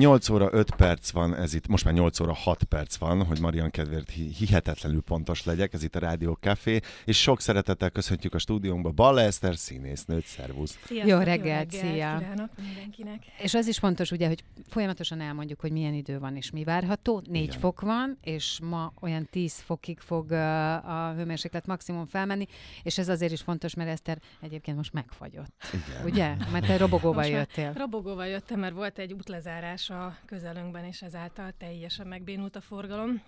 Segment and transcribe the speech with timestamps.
[0.00, 3.40] 8 óra 5 perc van, ez itt, most már 8 óra 6 perc van, hogy
[3.40, 8.38] Marian kedvéért hihetetlenül pontos legyek, ez itt a Rádió Café, és sok szeretettel köszöntjük a
[8.38, 10.78] stúdiónkba Balla Eszter színésznőt, szervusz!
[10.84, 12.18] Sziasztok, jó reggelt, jó reggelt szia!
[12.18, 13.22] Kívánok mindenkinek!
[13.42, 17.22] És az is fontos ugye, hogy folyamatosan elmondjuk, hogy milyen idő van és mi várható.
[17.28, 17.58] 4 Igen.
[17.58, 22.46] fok van, és ma olyan 10 fokig fog a hőmérséklet maximum felmenni,
[22.82, 25.64] és ez azért is fontos, mert Eszter egyébként most megfagyott.
[25.72, 26.04] Igen.
[26.04, 26.34] Ugye?
[26.52, 27.72] Mert te robogóval jöttél.
[27.72, 33.22] Robogóval jöttem, mert volt egy útlezárás a közelünkben, és ezáltal teljesen megbénult a forgalom.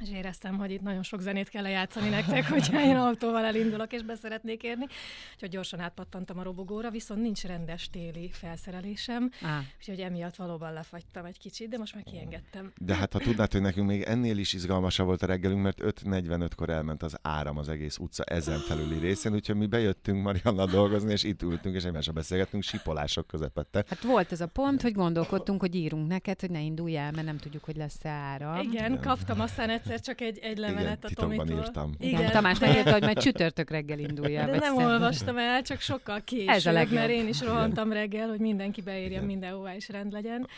[0.00, 4.02] És éreztem, hogy itt nagyon sok zenét kell lejátszani nektek, hogyha én autóval elindulok és
[4.02, 4.86] beszeretnék érni.
[5.34, 9.48] Úgyhogy gyorsan átpattantam a robogóra, viszont nincs rendes téli felszerelésem, ah.
[9.78, 12.72] úgyhogy emiatt valóban lefagytam egy kicsit, de most már kiengedtem.
[12.76, 16.70] De hát ha tudnád, hogy nekünk még ennél is izgalmasabb volt a reggelünk, mert 5.45-kor
[16.70, 21.22] elment az áram az egész utca ezen felüli részén, úgyhogy mi bejöttünk Marianna dolgozni, és
[21.22, 23.84] itt ültünk, és egymással beszélgettünk sipolások közepette.
[23.88, 27.26] Hát volt ez a pont, hogy gondolkodtunk, hogy írunk neked, hogy ne indulj el, mert
[27.26, 28.60] nem tudjuk, hogy lesz-e áram.
[28.60, 29.00] Igen, Igen.
[29.00, 31.48] kaptam aztán egyszer csak egy, egy levelet Igen, a Tomitól.
[31.48, 31.94] írtam.
[31.98, 32.32] Igen, Igen.
[32.32, 34.44] Tamás megírta, hogy majd csütörtök reggel indulja.
[34.44, 34.80] De nem szerint.
[34.80, 39.22] olvastam el, csak sokkal később, Ez a mert én is rohantam reggel, hogy mindenki beírja
[39.22, 40.48] mindenhová, és rend legyen.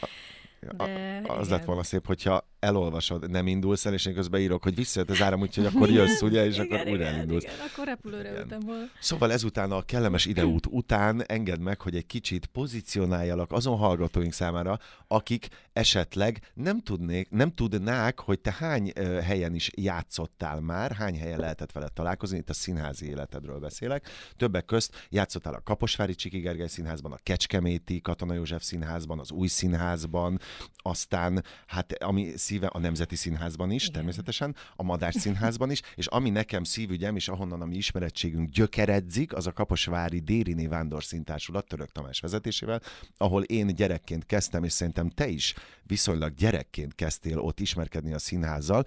[0.61, 1.59] De, az igen.
[1.59, 5.23] lett volna szép, hogyha elolvasod, nem indulsz el, és én közben írok, hogy visszajött az
[5.23, 7.43] áram, úgyhogy akkor jössz, ugye, és igen, akkor újra elindulsz.
[7.43, 8.43] Igen, akkor repülőre igen.
[8.43, 8.85] ültem volna.
[9.01, 14.79] Szóval ezután a kellemes ideút után engedd meg, hogy egy kicsit pozícionáljalak azon hallgatóink számára,
[15.07, 21.39] akik esetleg nem, tudnék, nem tudnák, hogy te hány helyen is játszottál már, hány helyen
[21.39, 24.09] lehetett veled találkozni, itt a színházi életedről beszélek.
[24.37, 29.47] Többek közt játszottál a Kaposvári Csiki Gergely Színházban, a Kecskeméti Katona József Színházban, az Új
[29.47, 30.41] Színházban,
[30.77, 33.95] aztán hát ami szíve a Nemzeti Színházban is, Igen.
[33.95, 39.35] természetesen, a Madás Színházban is, és ami nekem szívügyem, és ahonnan a mi ismerettségünk gyökeredzik,
[39.35, 42.81] az a Kaposvári Dériné Vándor Színtársulat Török Tamás vezetésével,
[43.17, 48.85] ahol én gyerekként kezdtem, és szerintem te is viszonylag gyerekként kezdtél ott ismerkedni a színházzal.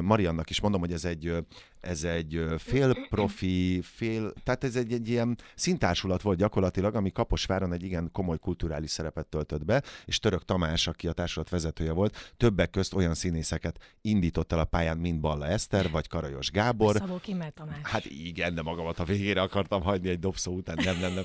[0.00, 1.36] Mariannak is mondom, hogy ez egy
[1.84, 7.72] ez egy fél profi, fél, tehát ez egy, egy ilyen szintársulat volt gyakorlatilag, ami Kaposváron
[7.72, 12.34] egy igen komoly kulturális szerepet töltött be, és Török Tamás, aki a társulat vezetője volt,
[12.36, 16.96] többek közt olyan színészeket indított el a pályán, mint Balla Eszter, vagy Karajos Gábor.
[16.96, 17.78] Szabó Kimmel Tamás.
[17.82, 21.24] Hát igen, de magamat a végére akartam hagyni egy dobszó után, nem, nem, nem.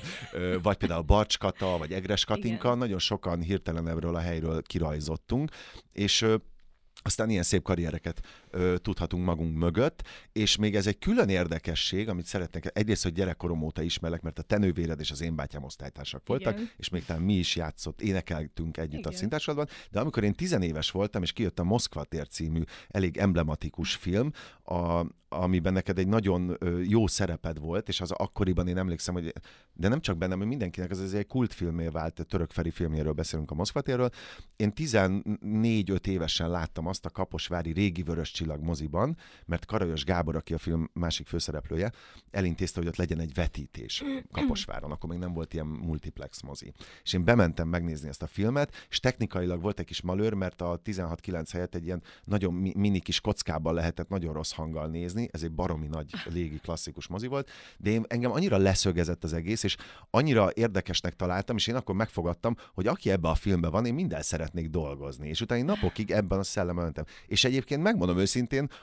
[0.62, 2.78] Vagy például Barcs Kata, vagy Egres Katinka, igen.
[2.78, 5.50] nagyon sokan hirtelen ebből a helyről kirajzottunk,
[5.92, 6.26] és
[7.02, 10.02] aztán ilyen szép karriereket ö, tudhatunk magunk mögött,
[10.32, 14.42] és még ez egy külön érdekesség, amit szeretnék, egyrészt, hogy gyerekkorom óta ismerlek, mert a
[14.42, 16.70] tenővéred és az én bátyám osztálytársak voltak, Igen.
[16.76, 19.12] és még talán mi is játszott, énekeltünk együtt Igen.
[19.12, 23.94] a szintársadalban, de amikor én tizenéves voltam, és kijött a Moszkva tér című elég emblematikus
[23.94, 24.30] film,
[24.64, 29.32] a, amiben neked egy nagyon jó szereped volt, és az akkoriban én emlékszem, hogy
[29.72, 33.54] de nem csak bennem, hogy mindenkinek, az egy kultfilmé vált, török Feri filmjéről beszélünk a
[33.54, 34.10] Moszkvatérről.
[34.56, 40.54] Én 14-5 évesen láttam azt a Kaposvári régi vörös csillag moziban, mert Karajos Gábor, aki
[40.54, 41.92] a film másik főszereplője,
[42.30, 46.72] elintézte, hogy ott legyen egy vetítés Kaposváron, akkor még nem volt ilyen multiplex mozi.
[47.02, 50.80] És én bementem megnézni ezt a filmet, és technikailag volt egy kis malőr, mert a
[50.84, 55.52] 16-9 helyett egy ilyen nagyon mini kis kockában lehetett nagyon rossz hanggal nézni, ez egy
[55.52, 59.76] baromi nagy légi klasszikus mozi volt, de én, engem annyira leszögezett az egész, és
[60.10, 64.22] annyira érdekesnek találtam, és én akkor megfogadtam, hogy aki ebbe a filmbe van, én minden
[64.22, 65.28] szeretnék dolgozni.
[65.28, 67.04] És utána napokig ebben a szellemben mentem.
[67.26, 68.29] És egyébként megmondom őszintén,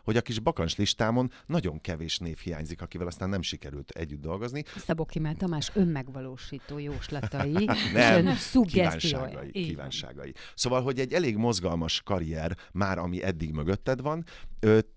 [0.04, 4.64] hogy a kis bakancs listámon nagyon kevés név hiányzik, akivel aztán nem sikerült együtt dolgozni.
[4.76, 8.36] Szabó Kimel Tamás önmegvalósító jóslatai, nem,
[8.68, 10.34] kívánságai, kívánságai.
[10.56, 14.26] Szóval, hogy egy elég mozgalmas karrier már, ami eddig mögötted van,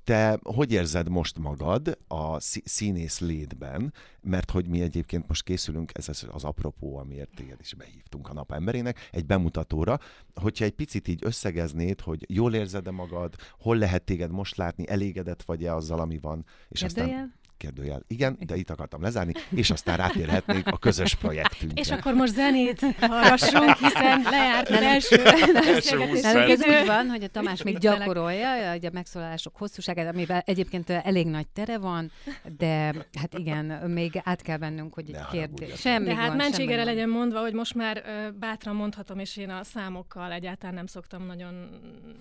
[0.05, 6.09] te hogy érzed most magad a színész létben, mert hogy mi egyébként most készülünk, ez
[6.31, 9.99] az apropó, amiért téged is behívtunk a napemberének, egy bemutatóra,
[10.35, 15.43] hogyha egy picit így összegeznéd, hogy jól érzed-e magad, hol lehet téged most látni, elégedett
[15.43, 17.09] vagy-e azzal, ami van, és Kérdőjel?
[17.09, 18.03] aztán Kérdőjel.
[18.07, 21.81] Igen, de itt akartam lezárni, és aztán rátérhetnénk a közös projektünkre.
[21.81, 27.63] És akkor most zenét hallgassunk, hiszen lejárt az első Ez úgy van, hogy a Tamás
[27.63, 32.11] még gyakorolja hogy a megszólalások hosszúságát, amivel egyébként elég nagy tere van,
[32.59, 35.81] de hát igen, még át kell vennünk, hogy egy kérdés.
[35.81, 38.03] Semmi de hát mentségére legyen mondva, hogy most már
[38.39, 41.55] bátran mondhatom, és én a számokkal egyáltalán nem szoktam nagyon,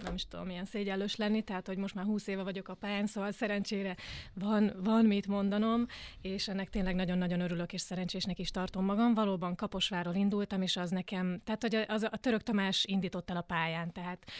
[0.03, 3.07] nem is tudom, milyen szégyellős lenni, tehát hogy most már húsz éve vagyok a pályán,
[3.07, 3.95] szóval szerencsére
[4.33, 5.85] van, van mit mondanom,
[6.21, 9.13] és ennek tényleg nagyon-nagyon örülök, és szerencsésnek is tartom magam.
[9.13, 13.41] Valóban Kaposváról indultam, és az nekem, tehát hogy az, a Török Tamás indított el a
[13.41, 14.31] pályán, tehát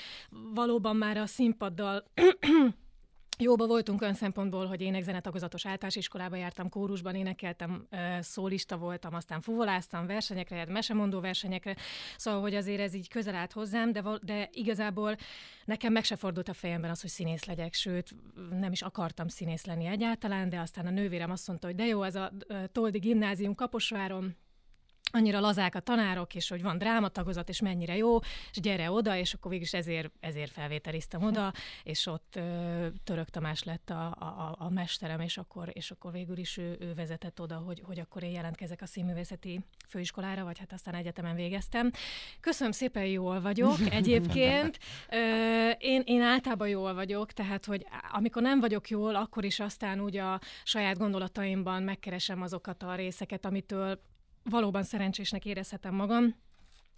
[0.54, 2.04] valóban már a színpaddal
[3.42, 7.88] Jóba voltunk olyan szempontból, hogy énekzenetagozatos általános iskolába jártam, kórusban énekeltem,
[8.20, 11.76] szólista voltam, aztán fuvoláztam versenyekre, mesemondó versenyekre,
[12.18, 15.16] szóval, hogy azért ez így közel állt hozzám, de, de igazából
[15.66, 18.16] nekem meg se fordult a fejemben az, hogy színész legyek, sőt,
[18.60, 22.04] nem is akartam színész lenni egyáltalán, de aztán a nővérem azt mondta, hogy de jó,
[22.04, 22.32] ez a
[22.72, 24.36] Toldi gimnázium Kaposváron,
[25.12, 28.18] annyira lazák a tanárok, és hogy van drámatagozat, és mennyire jó,
[28.52, 31.54] és gyere oda, és akkor végül is ezért, ezért felvételiztem oda,
[31.84, 36.38] és ott ö, Török Tamás lett a, a, a mesterem, és akkor, és akkor végül
[36.38, 40.74] is ő, ő vezetett oda, hogy, hogy akkor én jelentkezek a színművészeti főiskolára, vagy hát
[40.74, 41.92] aztán egyetemen végeztem.
[42.40, 44.80] Köszönöm szépen, jól vagyok egyébként.
[45.10, 50.00] Ö, én, én általában jól vagyok, tehát, hogy amikor nem vagyok jól, akkor is aztán
[50.00, 54.00] úgy a saját gondolataimban megkeresem azokat a részeket, amitől
[54.50, 56.36] valóban szerencsésnek érezhetem magam,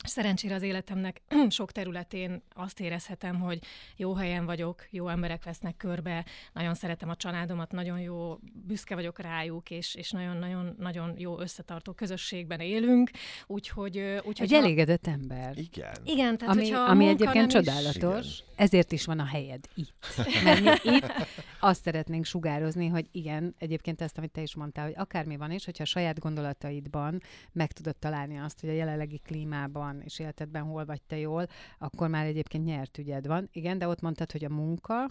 [0.03, 3.59] Szerencsére az életemnek sok területén azt érezhetem, hogy
[3.95, 9.19] jó helyen vagyok, jó emberek vesznek körbe, nagyon szeretem a családomat, nagyon jó, büszke vagyok
[9.19, 13.11] rájuk, és, és nagyon-nagyon nagyon jó összetartó közösségben élünk,
[13.47, 13.97] úgyhogy...
[14.25, 14.57] úgyhogy Egy ha...
[14.57, 15.57] elégedett ember.
[15.57, 15.95] Igen.
[16.03, 18.43] Igen, tehát ami, ami egyébként csodálatos, is...
[18.55, 20.15] ezért is van a helyed itt.
[20.43, 21.13] Mert mi itt
[21.59, 25.65] azt szeretnénk sugározni, hogy igen, egyébként ezt, amit te is mondtál, hogy akármi van is,
[25.65, 27.21] hogyha a saját gondolataidban
[27.51, 31.47] meg tudod találni azt, hogy a jelenlegi klímában van, és életedben hol vagy te jól,
[31.79, 33.49] akkor már egyébként nyert ügyed van.
[33.51, 35.09] Igen, de ott mondtad, hogy a munka.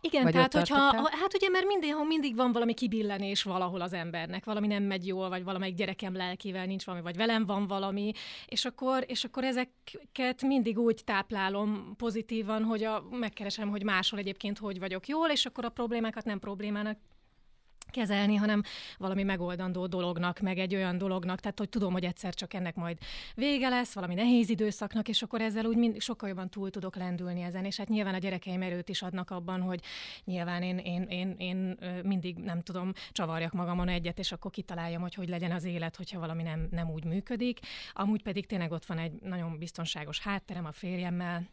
[0.00, 4.66] Igen, tehát hogyha, hát ugye, mert mindig, mindig van valami kibillenés valahol az embernek, valami
[4.66, 8.12] nem megy jól, vagy valamelyik gyerekem lelkével nincs valami, vagy velem van valami,
[8.46, 14.58] és akkor, és akkor ezeket mindig úgy táplálom pozitívan, hogy a, megkeresem, hogy máshol egyébként
[14.58, 16.98] hogy vagyok jól, és akkor a problémákat nem problémának
[17.94, 18.62] kezelni, hanem
[18.98, 22.98] valami megoldandó dolognak, meg egy olyan dolognak, tehát hogy tudom, hogy egyszer csak ennek majd
[23.34, 27.42] vége lesz, valami nehéz időszaknak, és akkor ezzel úgy mind, sokkal jobban túl tudok lendülni
[27.42, 29.80] ezen, és hát nyilván a gyerekeim erőt is adnak abban, hogy
[30.24, 35.14] nyilván én, én, én, én mindig, nem tudom, csavarjak magamon egyet, és akkor kitaláljam, hogy
[35.14, 37.58] hogy legyen az élet, hogyha valami nem, nem úgy működik.
[37.92, 41.48] Amúgy pedig tényleg ott van egy nagyon biztonságos hátterem a férjemmel,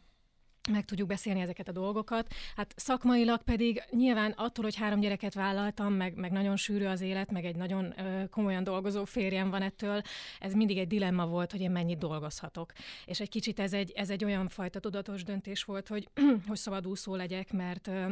[0.70, 2.34] meg tudjuk beszélni ezeket a dolgokat.
[2.56, 7.30] Hát szakmailag pedig nyilván attól, hogy három gyereket vállaltam, meg, meg nagyon sűrű az élet,
[7.30, 10.02] meg egy nagyon ö, komolyan dolgozó férjem van ettől,
[10.40, 12.72] ez mindig egy dilemma volt, hogy én mennyit dolgozhatok.
[13.04, 16.08] És egy kicsit ez egy, ez egy olyan fajta tudatos döntés volt, hogy,
[16.48, 18.10] hogy szabadúszó legyek, mert ö,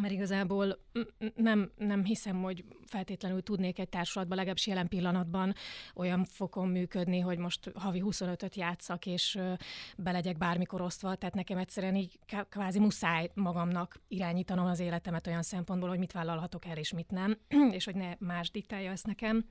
[0.00, 0.78] mert igazából
[1.34, 5.54] nem, nem hiszem, hogy feltétlenül tudnék egy társulatban, legalábbis jelen pillanatban
[5.94, 9.38] olyan fokon működni, hogy most havi 25-öt játszak, és
[9.96, 12.18] belegyek bármikor osztva, tehát nekem egyszerűen így
[12.48, 17.38] kvázi muszáj magamnak irányítanom az életemet olyan szempontból, hogy mit vállalhatok el, és mit nem,
[17.76, 19.44] és hogy ne más diktálja ezt nekem.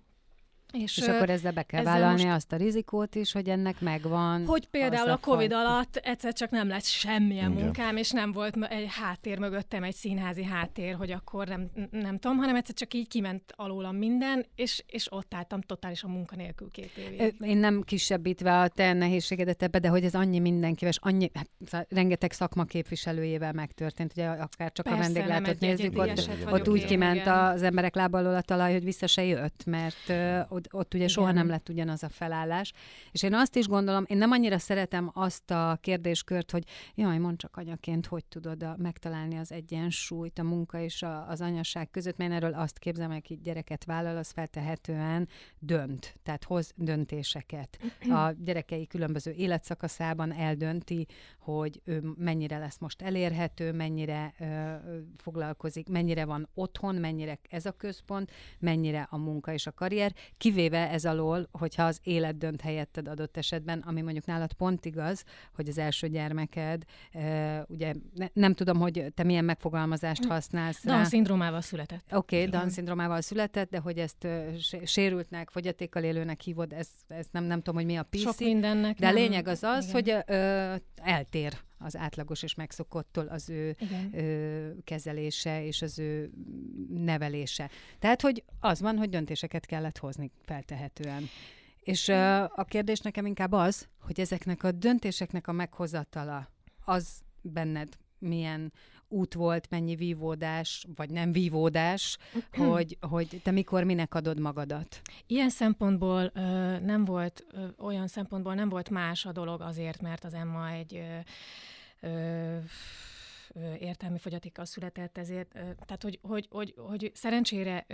[0.73, 2.35] És, és akkor ezzel be kell ezzel vállalni most...
[2.35, 4.45] azt a rizikót is, hogy ennek megvan.
[4.45, 5.69] Hogy például a, Covid fajta.
[5.69, 7.63] alatt egyszer csak nem lett semmilyen Igen.
[7.63, 12.37] munkám, és nem volt egy háttér mögöttem, egy színházi háttér, hogy akkor nem, nem tudom,
[12.37, 17.35] hanem egyszer csak így kiment alólam minden, és, és ott álltam totálisan munkanélkül két évig.
[17.39, 21.49] Én nem kisebbítve a te nehézségedet ebbe, de hogy ez annyi mindenkivel, és annyi, hát,
[21.65, 26.85] szóval rengeteg szakma képviselőjével megtörtént, ugye akár csak Persze, a vendéglátót nézzük, ott, ott úgy
[26.85, 27.33] kiment igen.
[27.33, 30.13] az emberek lábalól a talaj, hogy vissza se jött, mert
[30.57, 31.13] ott, ott ugye Igen.
[31.15, 32.73] soha nem lett ugyanaz a felállás.
[33.11, 36.63] És én azt is gondolom, én nem annyira szeretem azt a kérdéskört, hogy
[36.95, 41.41] jaj, mond csak anyaként, hogy tudod a, megtalálni az egyensúlyt a munka és a, az
[41.41, 45.27] anyaság között, mert erről azt képzelem, aki gyereket vállal, az feltehetően
[45.59, 47.79] dönt, tehát hoz döntéseket.
[48.09, 51.07] A gyerekei különböző életszakaszában eldönti,
[51.39, 54.73] hogy ő mennyire lesz most elérhető, mennyire ö,
[55.17, 60.13] foglalkozik, mennyire van otthon, mennyire ez a központ, mennyire a munka és a karrier,
[60.47, 65.23] kivéve ez alól, hogyha az élet dönt helyetted adott esetben, ami mondjuk nálad pont igaz,
[65.55, 66.83] hogy az első gyermeked,
[67.67, 70.29] ugye ne, nem tudom, hogy te milyen megfogalmazást hm.
[70.29, 72.03] használsz Down-szindrómával született.
[72.11, 74.27] Oké, okay, Down-szindrómával született, de hogy ezt
[74.83, 78.19] sérültnek, fogyatékkal élőnek hívod, ez, ez nem, nem tudom, hogy mi a PC.
[78.19, 78.97] Sok mindennek.
[78.97, 79.93] De a lényeg az az, igen.
[79.93, 83.75] hogy ö, eltér az átlagos és megszokottól az ő
[84.13, 86.31] ö, kezelése és az ő
[86.89, 87.69] nevelése.
[87.99, 91.23] Tehát, hogy az van, hogy döntéseket kellett hozni feltehetően.
[91.79, 96.49] És ö, a kérdés nekem inkább az, hogy ezeknek a döntéseknek a meghozatala,
[96.85, 98.71] az benned milyen
[99.07, 102.17] út volt, mennyi vívódás, vagy nem vívódás,
[102.51, 105.01] hogy, hogy te mikor minek adod magadat?
[105.27, 110.23] Ilyen szempontból ö, nem volt, ö, olyan szempontból nem volt más a dolog azért, mert
[110.23, 111.17] az Emma egy ö,
[111.99, 112.57] ö,
[113.79, 117.85] értelmi fogyatékkal született, ezért, tehát hogy, hogy, hogy, hogy szerencsére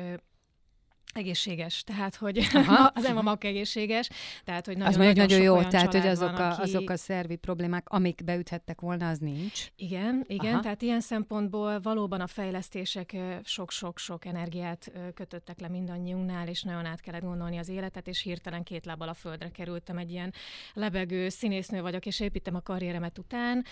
[1.14, 2.92] egészséges, tehát hogy Aha.
[2.94, 4.10] az emamak egészséges,
[4.44, 6.62] tehát hogy nagyon, az nagyon, nagyon jó, tehát hogy azok, van, a, aki...
[6.62, 9.68] azok a szervi problémák, amik beüthettek volna, az nincs.
[9.76, 10.62] Igen, igen, Aha.
[10.62, 17.22] tehát ilyen szempontból valóban a fejlesztések sok-sok-sok energiát kötöttek le mindannyiunknál, és nagyon át kellett
[17.22, 20.34] gondolni az életet, és hirtelen két lábbal a földre kerültem, egy ilyen
[20.74, 23.66] lebegő színésznő vagyok, és építem a karrieremet után,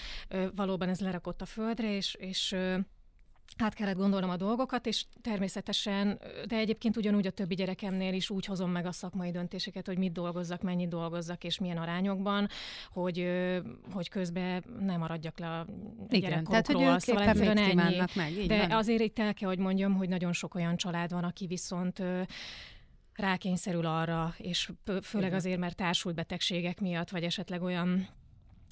[0.55, 2.55] valóban ez lerakott a földre, és, és
[3.57, 8.45] át kellett gondolnom a dolgokat, és természetesen, de egyébként ugyanúgy a többi gyerekemnél is úgy
[8.45, 12.47] hozom meg a szakmai döntéseket, hogy mit dolgozzak, mennyit dolgozzak, és milyen arányokban,
[12.91, 13.27] hogy,
[13.91, 15.65] hogy közben nem maradjak le a
[16.09, 18.01] Igen, tehát, hogy ők szóval egyszerűen ennyi.
[18.15, 18.71] Meg, így de van.
[18.71, 22.03] azért itt el kell, hogy mondjam, hogy nagyon sok olyan család van, aki viszont
[23.13, 28.07] rákényszerül arra, és főleg azért, mert társult betegségek miatt, vagy esetleg olyan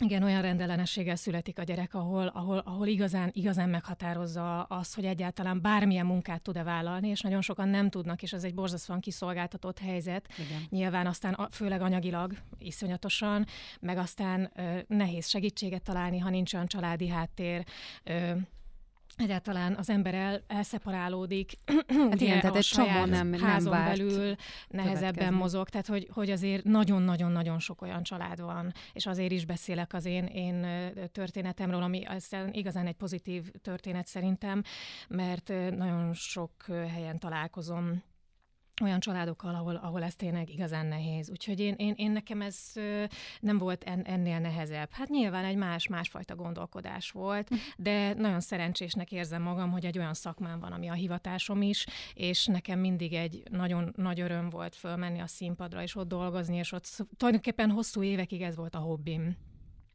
[0.01, 5.62] igen, olyan rendellenességgel születik a gyerek, ahol, ahol, ahol igazán, igazán meghatározza az, hogy egyáltalán
[5.62, 10.27] bármilyen munkát tud-e vállalni, és nagyon sokan nem tudnak, és ez egy borzasztóan kiszolgáltatott helyzet.
[10.38, 10.62] Igen.
[10.70, 13.46] Nyilván aztán főleg anyagilag iszonyatosan,
[13.79, 17.65] meg aztán ö, nehéz segítséget találni, ha nincs olyan családi háttér,
[18.03, 18.32] ö,
[19.19, 21.53] egyáltalán az ember el, elszeparálódik,
[22.09, 24.35] hát igen, tehát egy csomó nem, nem házon várt belül
[24.67, 29.93] nehezebben mozog, tehát hogy, hogy azért nagyon-nagyon-nagyon sok olyan család van, és azért is beszélek
[29.93, 30.67] az én, én
[31.11, 34.63] történetemről, ami aztán igazán egy pozitív történet szerintem,
[35.07, 35.47] mert
[35.77, 38.03] nagyon sok helyen találkozom
[38.81, 41.29] olyan családokkal, ahol, ahol ez tényleg igazán nehéz.
[41.29, 42.57] Úgyhogy én, én, én nekem ez
[43.39, 44.89] nem volt en, ennél nehezebb.
[44.91, 47.59] Hát nyilván egy más, másfajta gondolkodás volt, mhm.
[47.77, 52.45] de nagyon szerencsésnek érzem magam, hogy egy olyan szakmám van, ami a hivatásom is, és
[52.45, 57.05] nekem mindig egy nagyon nagy öröm volt fölmenni a színpadra, és ott dolgozni, és ott
[57.17, 59.38] tulajdonképpen hosszú évekig ez volt a hobbim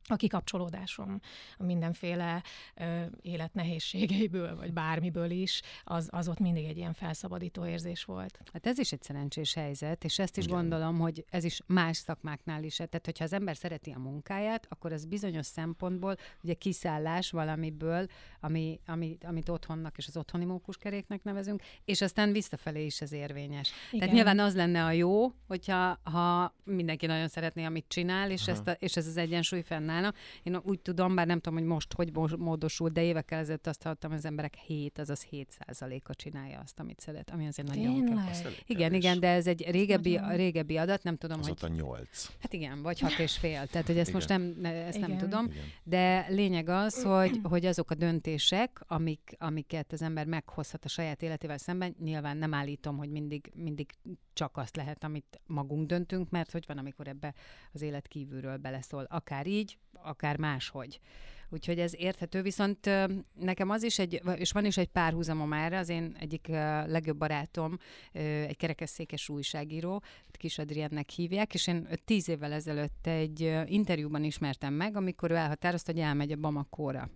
[0.08, 1.20] a kikapcsolódásom
[1.58, 2.42] a mindenféle
[2.74, 8.38] ö, élet nehézségeiből, vagy bármiből is, az, az ott mindig egy ilyen felszabadító érzés volt.
[8.52, 10.56] Hát ez is egy szerencsés helyzet, és ezt is Igen.
[10.56, 12.76] gondolom, hogy ez is más szakmáknál is.
[12.76, 18.06] Tehát, hogyha az ember szereti a munkáját, akkor az bizonyos szempontból ugye kiszállás valamiből,
[18.40, 23.70] ami, ami, amit otthonnak és az otthoni mókuskeréknek nevezünk, és aztán visszafelé is ez érvényes.
[23.86, 23.98] Igen.
[23.98, 28.66] Tehát nyilván az lenne a jó, hogyha ha mindenki nagyon szeretné, amit csinál, és, ezt
[28.66, 30.14] a, és ez az egyensúly fennáll csinálna.
[30.42, 34.10] Én úgy tudom, bár nem tudom, hogy most hogy módosult, de évekkel ezelőtt azt hallottam,
[34.10, 38.52] hogy az emberek 7, azaz 7% a csinálja azt, amit szeret, ami azért nagyon kell.
[38.66, 41.58] Igen, igen, de ez egy régebbi, régebbi adat, nem tudom, az hogy...
[41.60, 42.30] a 8.
[42.40, 44.20] Hát igen, vagy 6 és fél, tehát hogy ezt igen.
[44.20, 45.08] most nem, ezt igen.
[45.08, 45.64] nem tudom, igen.
[45.82, 51.22] de lényeg az, hogy, hogy azok a döntések, amik, amiket az ember meghozhat a saját
[51.22, 53.90] életével szemben, nyilván nem állítom, hogy mindig, mindig
[54.32, 57.34] csak azt lehet, amit magunk döntünk, mert hogy van, amikor ebbe
[57.72, 59.06] az élet kívülről beleszól.
[59.10, 61.00] Akár így, akár máshogy.
[61.48, 62.90] Úgyhogy ez érthető, viszont
[63.34, 66.46] nekem az is egy, és van is egy párhuzamom erre, az én egyik
[66.86, 67.78] legjobb barátom,
[68.12, 74.96] egy kerekesszékes újságíró, Kis Adriennek hívják, és én tíz évvel ezelőtt egy interjúban ismertem meg,
[74.96, 77.10] amikor ő elhatározta, hogy elmegy a Bamakóra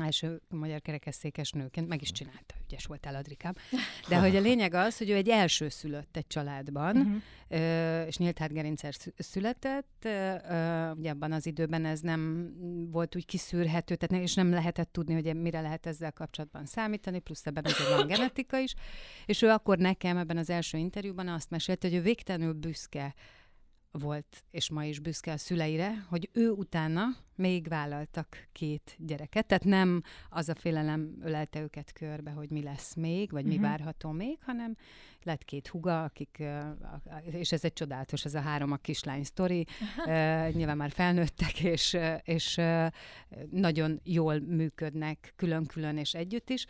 [0.00, 3.54] első magyar kerekesszékes nőként, meg is csinálta, ügyes volt el Adrikám.
[4.08, 8.06] De hogy a lényeg az, hogy ő egy első szülött egy családban, uh-huh.
[8.06, 10.08] és nyílt hátgerincsel született,
[10.96, 12.52] ugye abban az időben ez nem
[12.90, 17.46] volt úgy kiszűrhető, tehát és nem lehetett tudni, hogy mire lehet ezzel kapcsolatban számítani, plusz
[17.46, 18.74] ebben azért van genetika is,
[19.26, 23.14] és ő akkor nekem ebben az első interjúban azt mesélte, hogy ő végtelenül büszke
[23.98, 29.64] volt, és ma is büszke a szüleire, hogy ő utána még vállaltak két gyereket, tehát
[29.64, 33.58] nem az a félelem ölelte őket körbe, hogy mi lesz még, vagy uh-huh.
[33.58, 33.70] mi mhm.
[33.70, 34.76] várható még, hanem
[35.22, 36.42] lett két huga, akik,
[37.30, 39.66] és ez egy csodálatos, ez a három a kislány sztori,
[40.52, 42.60] nyilván már felnőttek, és, és
[43.50, 46.66] nagyon jól működnek külön-külön és együtt is,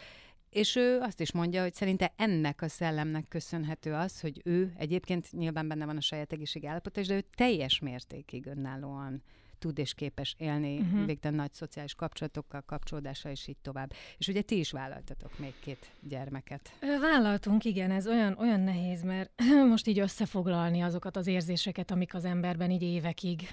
[0.58, 5.32] és ő azt is mondja, hogy szerinte ennek a szellemnek köszönhető az, hogy ő egyébként
[5.32, 9.22] nyilván benne van a saját egészség állapota, de ő teljes mértékig önállóan
[9.58, 11.06] tud és képes élni uh-huh.
[11.06, 13.92] végtelen nagy szociális kapcsolatokkal, kapcsolódással, és így tovább.
[14.18, 16.72] És ugye ti is vállaltatok még két gyermeket.
[17.00, 19.30] Vállaltunk, igen, ez olyan, olyan nehéz, mert
[19.68, 23.48] most így összefoglalni azokat az érzéseket, amik az emberben így évekig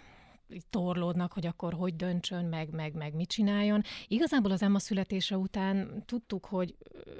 [0.70, 3.82] torlódnak, hogy akkor hogy döntsön, meg, meg, meg mit csináljon.
[4.08, 6.76] Igazából az Emma születése után tudtuk, hogy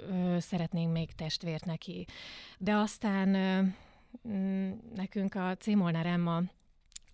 [0.10, 2.06] ö, szeretnénk még testvért neki.
[2.58, 3.62] De aztán ö,
[4.28, 5.68] mm, nekünk a C.
[5.68, 6.42] Molnár Emma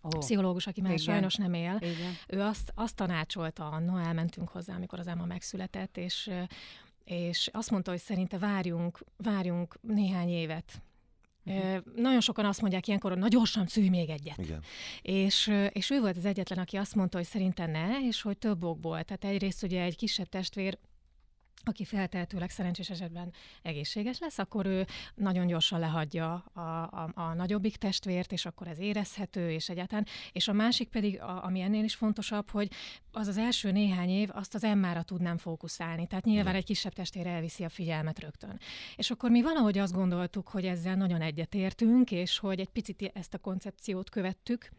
[0.03, 0.19] Oh.
[0.19, 1.03] pszichológus, aki már Igen.
[1.03, 2.13] sajnos nem él, Igen.
[2.27, 6.31] ő azt, azt tanácsolta annó, elmentünk hozzá, amikor az Emma megszületett, és
[7.03, 10.81] és azt mondta, hogy szerinte várjunk, várjunk néhány évet,
[11.45, 11.83] Uh-huh.
[11.95, 14.37] Nagyon sokan azt mondják ilyenkor, hogy na gyorsan szülj még egyet.
[14.37, 14.63] Igen.
[15.01, 18.63] És, és ő volt az egyetlen, aki azt mondta, hogy szerinte ne, és hogy több
[18.63, 19.03] okból.
[19.03, 20.77] Tehát egyrészt ugye egy kisebb testvér
[21.63, 27.75] aki feltehetőleg szerencsés esetben egészséges lesz, akkor ő nagyon gyorsan lehagyja a, a, a nagyobbik
[27.75, 30.05] testvért, és akkor ez érezhető, és egyáltalán.
[30.31, 32.71] És a másik pedig, a, ami ennél is fontosabb, hogy
[33.11, 36.07] az az első néhány év, azt az emmára tudnám fókuszálni.
[36.07, 38.59] Tehát nyilván egy kisebb testvér elviszi a figyelmet rögtön.
[38.95, 43.33] És akkor mi valahogy azt gondoltuk, hogy ezzel nagyon egyetértünk, és hogy egy picit ezt
[43.33, 44.71] a koncepciót követtük,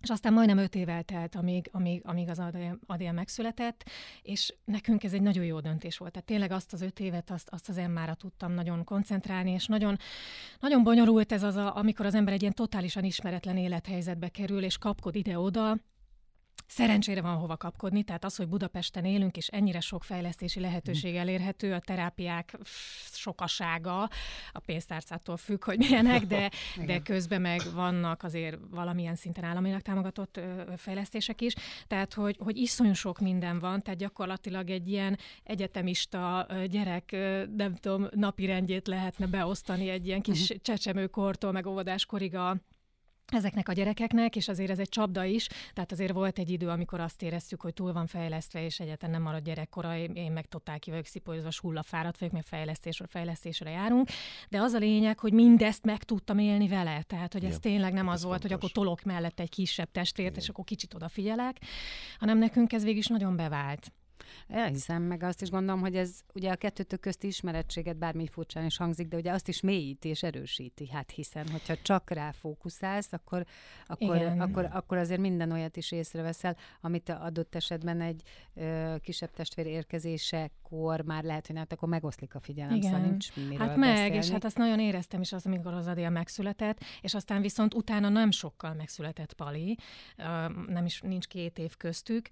[0.00, 2.42] és aztán majdnem öt év eltelt, amíg, amíg, amíg az
[2.86, 3.90] Adél megszületett,
[4.22, 6.12] és nekünk ez egy nagyon jó döntés volt.
[6.12, 9.98] Tehát tényleg azt az öt évet, azt, azt az emmára tudtam nagyon koncentrálni, és nagyon,
[10.60, 14.78] nagyon bonyolult ez az, a, amikor az ember egy ilyen totálisan ismeretlen élethelyzetbe kerül, és
[14.78, 15.76] kapkod ide-oda,
[16.70, 21.20] Szerencsére van hova kapkodni, tehát az, hogy Budapesten élünk, és ennyire sok fejlesztési lehetőség mhm.
[21.20, 22.58] elérhető, a terápiák
[23.12, 24.02] sokasága,
[24.52, 26.50] a pénztárcától függ, hogy milyenek, de,
[26.86, 30.40] de közben meg vannak azért valamilyen szinten államilag támogatott
[30.76, 31.54] fejlesztések is,
[31.86, 37.10] tehát hogy, hogy iszonyú sok minden van, tehát gyakorlatilag egy ilyen egyetemista gyerek,
[37.56, 40.58] nem tudom, napirendjét lehetne beosztani egy ilyen kis uh-huh.
[40.62, 42.56] csecsemőkortól, meg óvodáskorig a
[43.34, 47.00] ezeknek a gyerekeknek, és azért ez egy csapda is, tehát azért volt egy idő, amikor
[47.00, 50.90] azt éreztük, hogy túl van fejlesztve, és egyetlen nem marad gyerekkora, én meg totál ki
[50.90, 54.08] vagyok szipolyozva, hullafáradt vagyok, mert fejlesztésről fejlesztésre járunk,
[54.48, 57.92] de az a lényeg, hogy mindezt meg tudtam élni vele, tehát hogy ez Igen, tényleg
[57.92, 58.50] nem az volt, fontos.
[58.50, 60.42] hogy akkor tolok mellett egy kisebb testvért, Igen.
[60.42, 61.56] és akkor kicsit odafigyelek,
[62.18, 63.92] hanem nekünk ez végig is nagyon bevált.
[64.48, 68.76] Elhiszem, meg azt is gondolom, hogy ez ugye a kettőtök közti ismerettséget bármi furcsán is
[68.76, 70.88] hangzik, de ugye azt is mélyíti és erősíti.
[70.88, 73.44] Hát hiszen, hogyha csak rá fókuszálsz, akkor,
[73.86, 78.22] akkor, akkor, akkor azért minden olyat is észreveszel, amit adott esetben egy
[78.54, 83.00] ö, kisebb testvér érkezésekor már lehet, hogy hát akkor megoszlik a figyelem, szóval Igen.
[83.00, 84.16] szóval nincs miről Hát meg, beszélni.
[84.16, 88.08] és hát azt nagyon éreztem is az, amikor az Adél megszületett, és aztán viszont utána
[88.08, 89.76] nem sokkal megszületett Pali,
[90.66, 92.28] nem is nincs két év köztük,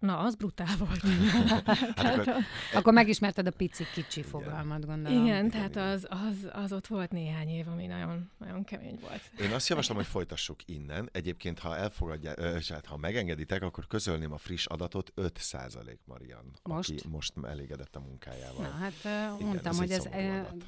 [0.00, 1.00] Na, az brutál volt.
[1.96, 2.34] hát akkor,
[2.72, 5.24] akkor megismerted a pici kicsi fogalmat, gondolom.
[5.24, 9.30] Igen, tehát az, az, az ott volt néhány év, ami nagyon, nagyon kemény volt.
[9.40, 11.08] Én azt javaslom, hogy folytassuk innen.
[11.12, 12.32] Egyébként, ha elfogadja,
[12.68, 16.90] hát ha megengeditek, akkor közölném a friss adatot, 5% Marian, most?
[16.90, 18.62] aki most elégedett a munkájával.
[18.62, 18.92] Na, hát
[19.38, 20.08] igen, mondtam, ez hogy ez,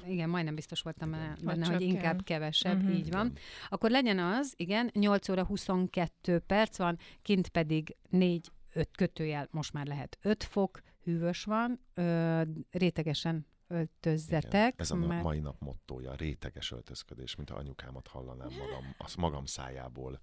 [0.06, 1.38] igen, majdnem biztos voltam igen.
[1.42, 2.98] benne, hogy inkább kevesebb, uh-huh.
[2.98, 3.26] így van.
[3.26, 3.38] Igen.
[3.68, 9.72] Akkor legyen az, igen, 8 óra 22 perc van, kint pedig 4 öt kötőjel, most
[9.72, 14.52] már lehet 5 fok, hűvös van, ö, rétegesen öltözzetek.
[14.52, 15.22] Igen, ez a mert...
[15.22, 20.20] mai nap mottója, réteges öltözködés, mint a anyukámat hallanám magam, az magam szájából.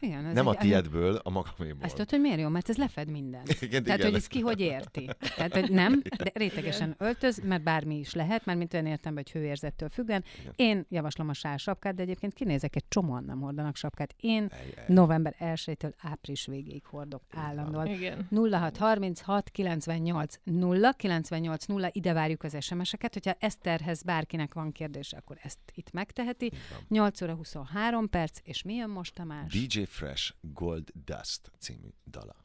[0.00, 1.82] Igen, ez nem egy, a tiédből, a magaméból.
[1.82, 2.48] Ezt tudod, hogy miért jó?
[2.48, 3.42] Mert ez lefed minden.
[3.60, 4.10] Igen, Tehát, igen.
[4.10, 5.08] hogy ez ki hogy érti.
[5.36, 7.08] Tehát, hogy nem, de rétegesen igen.
[7.08, 10.24] öltöz, mert bármi is lehet, mert mint olyan értem, hogy hőérzettől függen.
[10.40, 10.52] Igen.
[10.56, 14.14] Én javaslom a sál sapkát, de egyébként kinézek, egy csomóan nem hordanak sapkát.
[14.20, 14.84] Én ej, ej.
[14.88, 17.86] november 1-től április végéig hordok állandóan.
[17.86, 18.28] Igen.
[18.30, 23.12] 0636 98 0 98 0, ide várjuk az SMS-eket.
[23.12, 26.50] Hogyha Eszterhez bárkinek van kérdése, akkor ezt itt megteheti.
[26.88, 29.52] 8 óra 23 perc, és mi jön most, Tamás?
[29.52, 32.36] DJ Fresh Gold Dust című dala.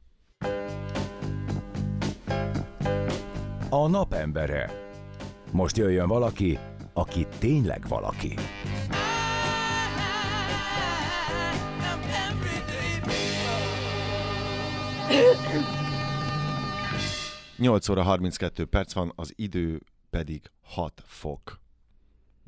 [3.70, 4.90] A napembere.
[5.52, 6.60] Most jöjjön valaki,
[6.94, 8.34] aki tényleg valaki.
[17.58, 21.61] Nyolc óra 32 perc van, az idő pedig 6 fok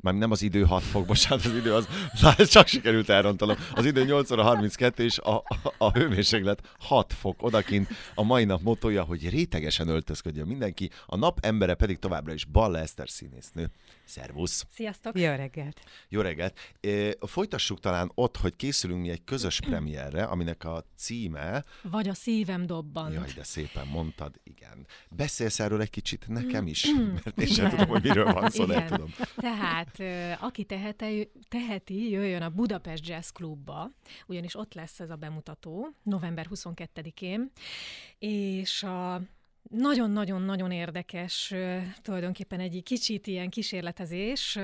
[0.04, 1.88] már nem az idő 6 fok, bocsánat, az idő az,
[2.36, 3.56] az csak sikerült elrontanom.
[3.74, 7.88] Az idő 8 óra 32, és a, a, a hőmérséklet 6 fok odakint.
[8.14, 12.78] A mai nap motója, hogy rétegesen öltözködjön mindenki, a nap embere pedig továbbra is Balla
[12.78, 13.70] Eszter színésznő.
[14.04, 14.66] Szervusz!
[14.70, 15.18] Sziasztok!
[15.18, 15.80] Jó reggelt!
[16.08, 16.74] Jó reggelt!
[17.20, 21.64] Folytassuk talán ott, hogy készülünk mi egy közös premierre, aminek a címe...
[21.82, 23.14] Vagy a szívem dobbant.
[23.14, 24.86] Jaj, de szépen mondtad, igen.
[25.10, 26.86] Beszélsz erről egy kicsit nekem is,
[27.24, 29.14] mert én sem tudom, hogy miről van szó, de tudom.
[29.36, 30.00] Tehát,
[30.40, 33.90] aki teheti, teheti, jöjjön a Budapest Jazz Clubba,
[34.26, 37.50] ugyanis ott lesz ez a bemutató, november 22-én,
[38.18, 39.22] és a
[39.70, 41.54] nagyon-nagyon-nagyon érdekes,
[42.02, 44.56] tulajdonképpen egy kicsit ilyen kísérletezés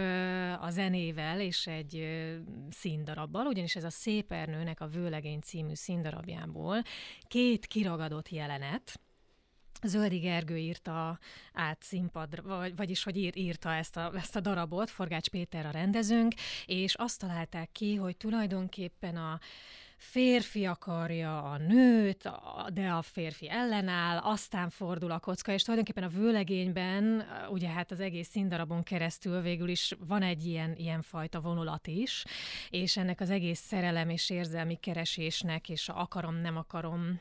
[0.61, 2.21] a zenével és egy
[2.71, 6.83] színdarabbal, ugyanis ez a Szép Ernőnek a Vőlegény című színdarabjából
[7.29, 9.01] két kiragadott jelenet,
[9.83, 11.19] Zöldi Gergő írta
[11.53, 15.71] át színpadra, vagy, vagyis hogy ír, írta ezt a, ezt a darabot, Forgács Péter a
[15.71, 16.35] rendezőnk,
[16.67, 19.39] és azt találták ki, hogy tulajdonképpen a
[20.01, 22.31] férfi akarja a nőt,
[22.73, 28.01] de a férfi ellenáll, aztán fordul a kocka, és tulajdonképpen a vőlegényben, ugye hát az
[28.01, 32.25] egész színdarabon keresztül végül is van egy ilyen, ilyen fajta vonulat is,
[32.71, 37.21] és ennek az egész szerelem és érzelmi keresésnek, és a akarom, nem akarom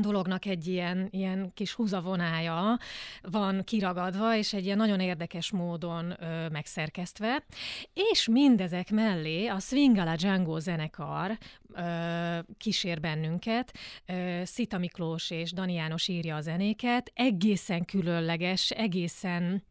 [0.00, 2.78] dolognak egy ilyen, ilyen kis húzavonája
[3.22, 7.44] van kiragadva, és egy ilyen nagyon érdekes módon ö, megszerkesztve.
[8.10, 11.38] És mindezek mellé a Swingala Django zenekar
[11.74, 13.72] ö, kísér bennünket.
[14.06, 17.12] Ö, Szita Miklós és Dani János írja a zenéket.
[17.14, 19.62] Egészen különleges, egészen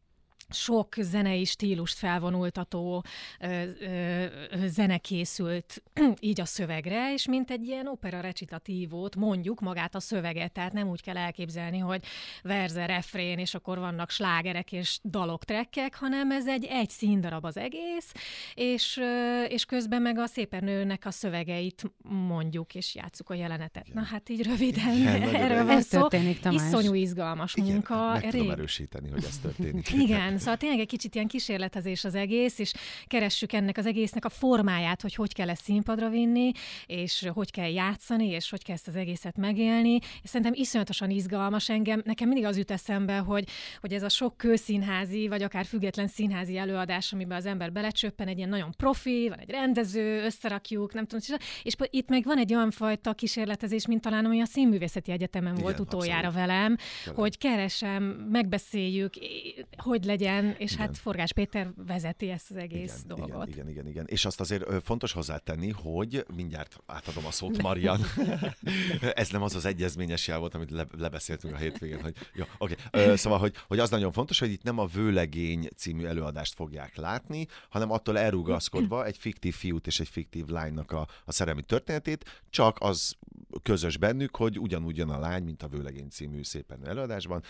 [0.54, 3.04] sok zenei stílust felvonultató
[3.40, 4.26] ö, ö,
[4.68, 5.84] zene készült
[6.20, 10.90] így a szövegre, és mint egy ilyen opera recitatívót mondjuk magát a szöveget, tehát nem
[10.90, 12.04] úgy kell elképzelni, hogy
[12.44, 17.58] verze, refrén, és akkor vannak slágerek és dalok, trekkek, hanem ez egy egy színdarab az
[17.58, 18.12] egész,
[18.54, 23.88] és, ö, és közben meg a szépernőnek a szövegeit mondjuk, és játsszuk a jelenetet.
[23.88, 24.02] Igen.
[24.02, 26.00] Na hát így röviden Igen, erről van szó.
[26.00, 26.62] Történik, Tamás.
[26.62, 28.12] Iszonyú izgalmas Igen, munka.
[28.12, 29.92] Meg tudom erősíteni, hogy ez történik.
[29.94, 32.73] Igen, Szóval tényleg egy kicsit ilyen kísérletezés az egész, és
[33.08, 36.51] keressük ennek az egésznek a formáját, hogy hogy kell ezt színpadra vinni,
[36.86, 39.99] és hogy kell játszani, és hogy kell ezt az egészet megélni.
[40.21, 42.01] És szerintem iszonyatosan izgalmas engem.
[42.06, 43.49] Nekem mindig az jut eszembe, hogy,
[43.80, 48.38] hogy ez a sok kőszínházi, vagy akár független színházi előadás, amiben az ember belecsöppen, egy
[48.38, 52.71] ilyen nagyon profi, van egy rendező, összerakjuk, nem tudom, és itt meg van egy olyan
[52.71, 56.47] fajta kísérletezés, mint talán ami a Színművészeti Egyetemen Igen, volt utoljára abszolút.
[56.47, 57.21] velem, Tényleg.
[57.21, 59.13] hogy keresem, megbeszéljük,
[59.77, 60.86] hogy legyen igen, és igen.
[60.86, 63.48] hát Forgás Péter vezeti ezt az egész igen, dolgot.
[63.48, 64.06] Igen, igen, igen, igen.
[64.08, 68.00] És azt azért fontos hozzátenni, hogy mindjárt átadom a szót Marian.
[69.13, 72.44] Ez nem az az egyezményes jel volt, amit le, lebeszéltünk a hétvégén, hogy jó.
[72.58, 72.76] Okay.
[73.15, 77.48] Szóval, hogy, hogy az nagyon fontos, hogy itt nem a Vőlegény című előadást fogják látni,
[77.70, 82.78] hanem attól elrugaszkodva egy fiktív fiút és egy fiktív lánynak a, a szerelmi történetét, csak
[82.80, 83.17] az
[83.63, 87.44] közös bennük, hogy ugyanúgy jön a lány, mint a Vőlegény című szépen előadásban,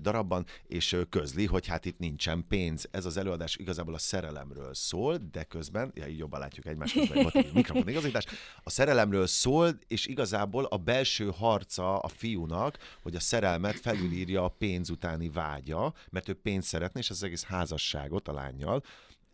[0.00, 2.88] darabban, és közli, hogy hát itt nincsen pénz.
[2.90, 7.30] Ez az előadás igazából a szerelemről szól, de közben, ja, így jobban látjuk egymást, közben
[7.32, 8.24] egy mikrofon igazítás,
[8.62, 14.48] a szerelemről szól, és igazából a belső harca a fiúnak, hogy a szerelmet felülírja a
[14.48, 18.82] pénz utáni vágya, mert ő pénzt szeretne, és az egész házasságot a lányjal,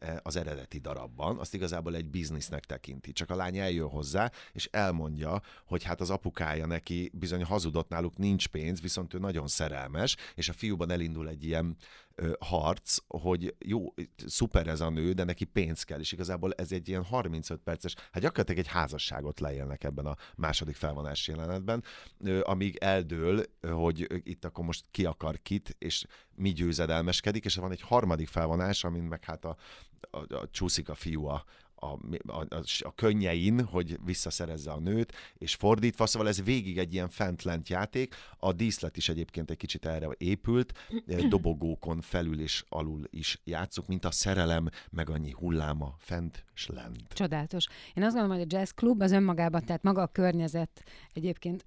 [0.01, 3.13] Eh, az eredeti darabban, azt igazából egy biznisznek tekinti.
[3.13, 8.17] Csak a lány eljön hozzá, és elmondja, hogy hát az apukája neki bizony hazudott náluk,
[8.17, 11.77] nincs pénz, viszont ő nagyon szerelmes, és a fiúban elindul egy ilyen
[12.39, 13.95] harc, hogy jó,
[14.27, 17.95] szuper ez a nő, de neki pénz kell, és igazából ez egy ilyen 35 perces,
[17.95, 21.85] hát gyakorlatilag egy házasságot leélnek ebben a második felvonás jelenetben,
[22.43, 26.05] amíg eldől, hogy itt akkor most ki akar kit, és
[26.35, 29.57] mi győzedelmeskedik, és van egy harmadik felvonás, amin meg hát a,
[30.11, 31.45] a, a csúszik a fiú a,
[31.81, 31.87] a,
[32.27, 32.47] a,
[32.81, 38.15] a könnyein, hogy visszaszerezze a nőt, és fordítva, szóval ez végig egy ilyen fent-lent játék.
[38.39, 40.73] A díszlet is egyébként egy kicsit erre épült,
[41.29, 47.03] dobogókon felül és alul is játszuk, mint a szerelem, meg annyi hulláma fent és lent.
[47.09, 47.67] Csodálatos.
[47.95, 51.67] Én azt gondolom, hogy a jazz klub az önmagában, tehát maga a környezet egyébként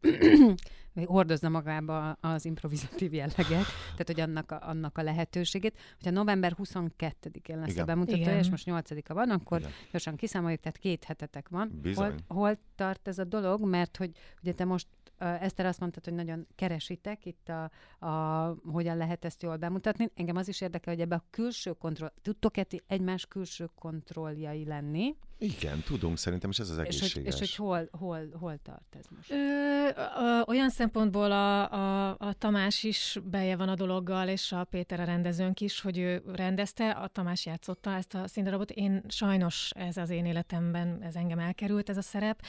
[1.06, 5.78] hordozza magába az improvizatív jelleget, tehát hogy annak a, annak a lehetőségét.
[5.94, 7.84] Hogyha november 22-én lesz Igen.
[7.84, 9.72] a bemutatója, és most 8-a van, akkor Igen.
[9.92, 11.82] gyorsan kiszámoljuk, tehát két hetetek van.
[11.96, 13.66] Hol, hol tart ez a dolog?
[13.66, 17.72] Mert hogy ugye te most Eszter azt mondtad, hogy nagyon keresitek itt a,
[18.06, 20.10] a, hogyan lehet ezt jól bemutatni.
[20.16, 25.16] Engem az is érdekel, hogy ebbe a külső kontroll, tudtok-e egymás külső kontrolljai lenni?
[25.44, 27.08] Igen, tudunk szerintem, és ez az egészséges.
[27.08, 29.32] És hogy, és hogy hol, hol, hol tart ez most?
[29.32, 34.64] Ö, ö, olyan szempontból a, a, a Tamás is beje van a dologgal, és a
[34.64, 38.72] Péter a rendezőnk is, hogy ő rendezte, a Tamás játszotta ezt a színdarabot.
[38.72, 42.42] Én sajnos ez az én életemben, ez engem elkerült, ez a szerep.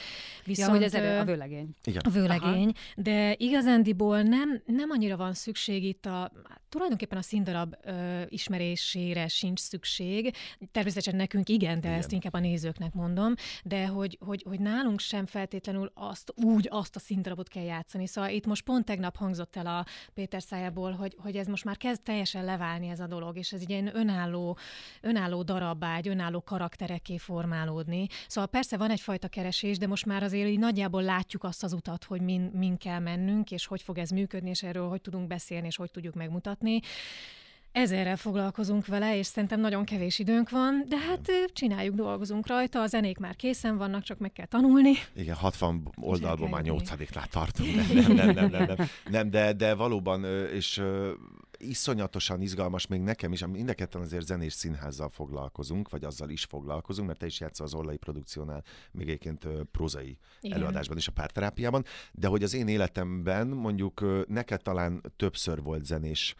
[0.45, 1.69] Viszont, ja, hogy ez a vőlegény.
[1.83, 2.01] Igen.
[2.05, 3.01] A vőlegény, Aha.
[3.01, 6.31] de igazándiból nem, nem annyira van szükség itt a,
[6.69, 10.35] tulajdonképpen a színdarab ö, ismerésére sincs szükség.
[10.71, 11.99] Természetesen nekünk igen, de igen.
[11.99, 16.67] ezt inkább a nézőknek nézőknek mondom, de hogy, hogy, hogy nálunk sem feltétlenül azt úgy
[16.71, 18.07] azt a színdarabot kell játszani.
[18.07, 21.77] Szóval itt most pont tegnap hangzott el a Péter szájából, hogy, hogy ez most már
[21.77, 24.57] kezd teljesen leválni ez a dolog, és ez egy ilyen önálló,
[25.01, 28.07] önálló darabbá, egy önálló karaktereké formálódni.
[28.27, 32.03] Szóval persze van egyfajta keresés, de most már azért így nagyjából látjuk azt az utat,
[32.03, 35.67] hogy min, min kell mennünk, és hogy fog ez működni, és erről hogy tudunk beszélni,
[35.67, 36.81] és hogy tudjuk megmutatni
[37.75, 42.87] ezerrel foglalkozunk vele, és szerintem nagyon kevés időnk van, de hát csináljuk, dolgozunk rajta, a
[42.87, 44.93] zenék már készen vannak, csak meg kell tanulni.
[45.15, 46.89] Igen, 60 oldalból már 8
[47.29, 47.75] tartunk.
[47.93, 50.81] Nem, nem, nem, nem, nem, nem, de, de valóban, és
[51.57, 57.19] iszonyatosan izgalmas még nekem is, mind azért zenés színházzal foglalkozunk, vagy azzal is foglalkozunk, mert
[57.19, 60.57] te is játszol az Orlai produkciónál, még egyébként prózai Igen.
[60.57, 66.35] előadásban is a párterápiában, de hogy az én életemben mondjuk neked talán többször volt zenés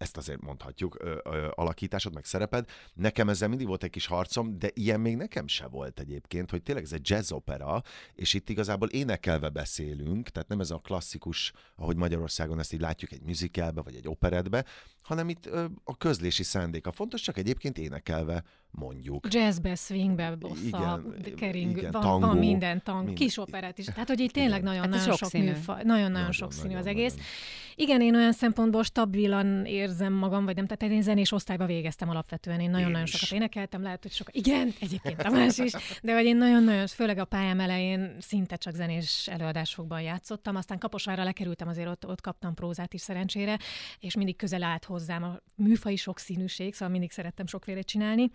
[0.00, 2.68] ezt azért mondhatjuk, ö, ö, alakításod, meg szereped.
[2.94, 6.62] Nekem ezzel mindig volt egy kis harcom, de ilyen még nekem se volt egyébként, hogy
[6.62, 7.82] tényleg ez egy jazz opera,
[8.14, 13.12] és itt igazából énekelve beszélünk, tehát nem ez a klasszikus, ahogy Magyarországon ezt így látjuk
[13.12, 14.64] egy musicalbe, vagy egy operetbe,
[15.02, 19.26] hanem itt ö, a közlési szándéka fontos, csak egyébként énekelve mondjuk.
[19.30, 23.84] Jazzbe, swingbe, bossa, Igen, kering, igen, van, tangó, van minden tang, mind- kis operett is.
[23.84, 25.44] Tehát, hogy itt tényleg nagyon-nagyon Hát ez sok sokszínű.
[25.44, 27.10] műfaj, nagyon-nagyon sokszínű nagyon, az egész.
[27.10, 27.26] nagyon.
[27.74, 32.60] Igen, én olyan szempontból stabilan érzem magam, vagy nem, tehát én zenés osztályba végeztem alapvetően,
[32.60, 36.86] én nagyon-nagyon sokat énekeltem, lehet, hogy sokat, igen, egyébként Tamás is, de hogy én nagyon-nagyon,
[36.86, 42.20] főleg a pályám elején szinte csak zenés előadásokban játszottam, aztán Kaposvárra lekerültem, azért ott, ott
[42.20, 43.58] kaptam prózát is szerencsére,
[44.00, 48.30] és mindig közel állt hozzám a műfai sokszínűség, szóval mindig szerettem sokféle csinálni.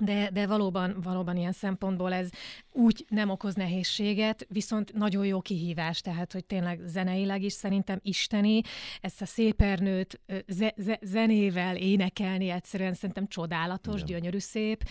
[0.00, 2.28] De, de valóban, valóban ilyen szempontból ez
[2.72, 8.60] úgy nem okoz nehézséget, viszont nagyon jó kihívás, tehát hogy tényleg zeneileg is szerintem isteni,
[9.00, 14.06] ezt a szépernőt ze, ze, zenével énekelni egyszerűen szerintem csodálatos, Igen.
[14.06, 14.84] gyönyörű szép,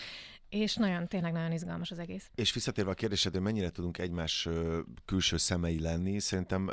[0.49, 2.29] és nagyon, tényleg nagyon izgalmas az egész.
[2.35, 4.47] És visszatérve a kérdésedre, mennyire tudunk egymás
[5.05, 6.69] külső szemei lenni, szerintem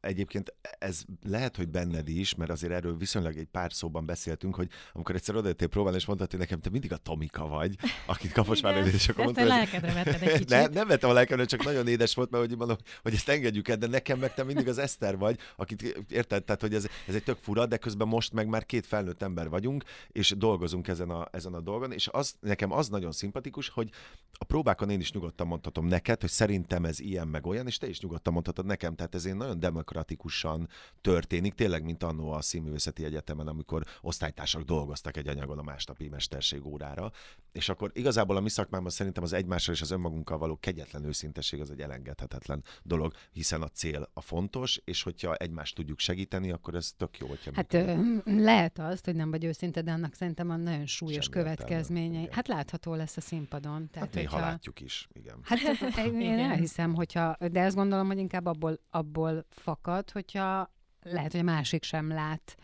[0.00, 4.68] egyébként ez lehet, hogy benned is, mert azért erről viszonylag egy pár szóban beszéltünk, hogy
[4.92, 8.76] amikor egyszer odajöttél próbálni, és mondtad, hogy nekem te mindig a Tomika vagy, akit Kaposvár
[8.76, 10.48] Igen, és akkor a mondtad, hogy- lelkedre vetted egy kicsit.
[10.48, 13.68] nem, nem vettem a lelkemre, csak nagyon édes volt, mert hogy mondom, hogy ezt engedjük
[13.68, 17.14] el, de nekem meg te mindig az Eszter vagy, akit érted, tehát hogy ez, ez
[17.14, 21.10] egy tök fura, de közben most meg már két felnőtt ember vagyunk, és dolgozunk ezen
[21.10, 23.90] a, ezen a dolgon, és az, nekem az nagyon szimpatikus, hogy
[24.32, 27.88] a próbákon én is nyugodtan mondhatom neked, hogy szerintem ez ilyen meg olyan, és te
[27.88, 30.68] is nyugodtan mondhatod nekem, tehát ez én nagyon demokratikusan
[31.00, 36.66] történik, tényleg, mint annó a Színművészeti Egyetemen, amikor osztálytársak dolgoztak egy anyagon a másnapi mesterség
[36.66, 37.12] órára,
[37.52, 41.60] és akkor igazából a mi szakmában szerintem az egymással és az önmagunkkal való kegyetlen őszintesség
[41.60, 46.74] az egy elengedhetetlen dolog, hiszen a cél a fontos, és hogyha egymást tudjuk segíteni, akkor
[46.74, 50.50] ez tök jó, hogyha Hát ö, lehet azt, hogy nem vagy őszinte, de annak szerintem
[50.50, 52.28] a nagyon súlyos Semmi következményei.
[52.30, 53.88] Hát látható lesz a színpadon.
[53.90, 55.38] Tehát, Hát néha hogyha- látjuk is, igen.
[55.42, 55.58] Hát
[56.06, 56.38] én Igen.
[56.38, 60.70] elhiszem, hogyha, de ezt gondolom, hogy inkább abból, abból fakad, hogyha
[61.02, 62.56] lehet, hogy a másik sem lát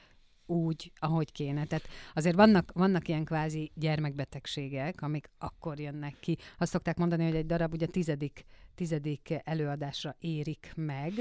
[0.46, 1.64] úgy, ahogy kéne.
[1.64, 6.36] Tehát azért vannak, vannak ilyen kvázi gyermekbetegségek, amik akkor jönnek ki.
[6.58, 11.12] Azt szokták mondani, hogy egy darab ugye tizedik, tizedik előadásra érik meg.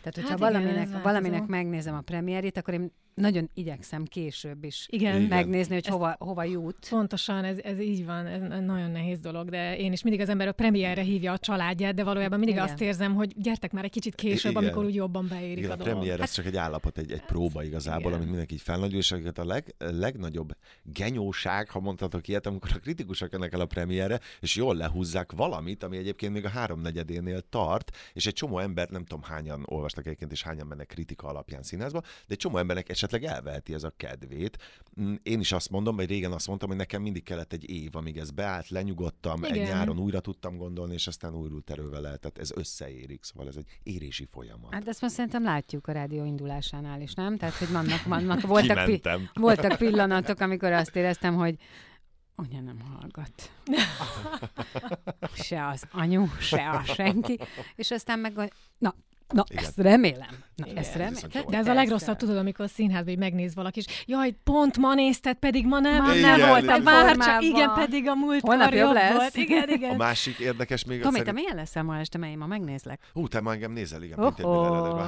[0.00, 4.86] Tehát, hogyha Hát igen, valaminek, valaminek megnézem a premierét, akkor én nagyon igyekszem később is
[4.90, 6.86] Igen, megnézni, hogy hova, hova jut.
[6.88, 10.48] Pontosan, ez, ez így van, ez nagyon nehéz dolog, de én is mindig az ember
[10.48, 12.68] a premierre hívja a családját, de valójában mindig Igen.
[12.68, 14.62] azt érzem, hogy gyertek már egy kicsit később, Igen.
[14.64, 15.92] amikor úgy jobban beérik Igen, a a dolog.
[15.92, 18.14] premier ez csak egy állapot, egy, egy próba igazából, igen.
[18.14, 22.78] amit mindenki így felnagyul, és akiket a leg, legnagyobb genyóság, ha mondhatok ilyet, amikor a
[22.78, 27.96] kritikusok jönnek el a premierre, és jól lehúzzák valamit, ami egyébként még a háromnegyedénél tart,
[28.12, 32.00] és egy csomó ember, nem tudom hányan olvastak egyébként, és hányan mennek kritika alapján színházba,
[32.00, 34.58] de egy csomó embernek esetleg elveheti ez a kedvét.
[35.00, 37.96] Mm, Én is azt mondom, vagy régen azt mondtam, hogy nekem mindig kellett egy év,
[37.96, 39.68] amíg ez beállt, lenyugodtam, egy Igen.
[39.68, 42.38] nyáron újra tudtam gondolni, és aztán újult erővel lehetett.
[42.38, 44.74] Ez összeérik, szóval ez egy érési folyamat.
[44.74, 47.36] Hát ezt most szerintem látjuk a rádió indulásánál is, nem?
[47.36, 49.02] Tehát, hogy vannak, vannak voltak, pi-
[49.34, 51.56] voltak pillanatok, amikor azt éreztem, hogy
[52.34, 53.50] anya nem hallgat.
[55.34, 57.38] Se az anyu, se a senki.
[57.74, 58.94] És aztán meg, na,
[59.32, 59.64] na Igen.
[59.64, 60.28] ezt remélem.
[60.56, 61.30] Na, Igen, ezt ez remélem.
[61.32, 61.40] jó.
[61.50, 65.36] De ez a legrosszabb, tudod, amikor színházban így megnéz valaki, és jaj, pont ma nézted,
[65.36, 66.82] pedig ma nem, Ma nem voltam igen.
[66.82, 69.12] már, csak igen, pedig a múlt Holnap jobb lesz.
[69.16, 69.36] volt.
[69.36, 69.96] Igen, A igen.
[69.96, 71.00] másik érdekes még...
[71.00, 73.00] Tomi, szerint- te milyen leszel ma este, mert én ma megnézlek?
[73.12, 74.46] Hú, te ma engem nézel, igen, mint egy.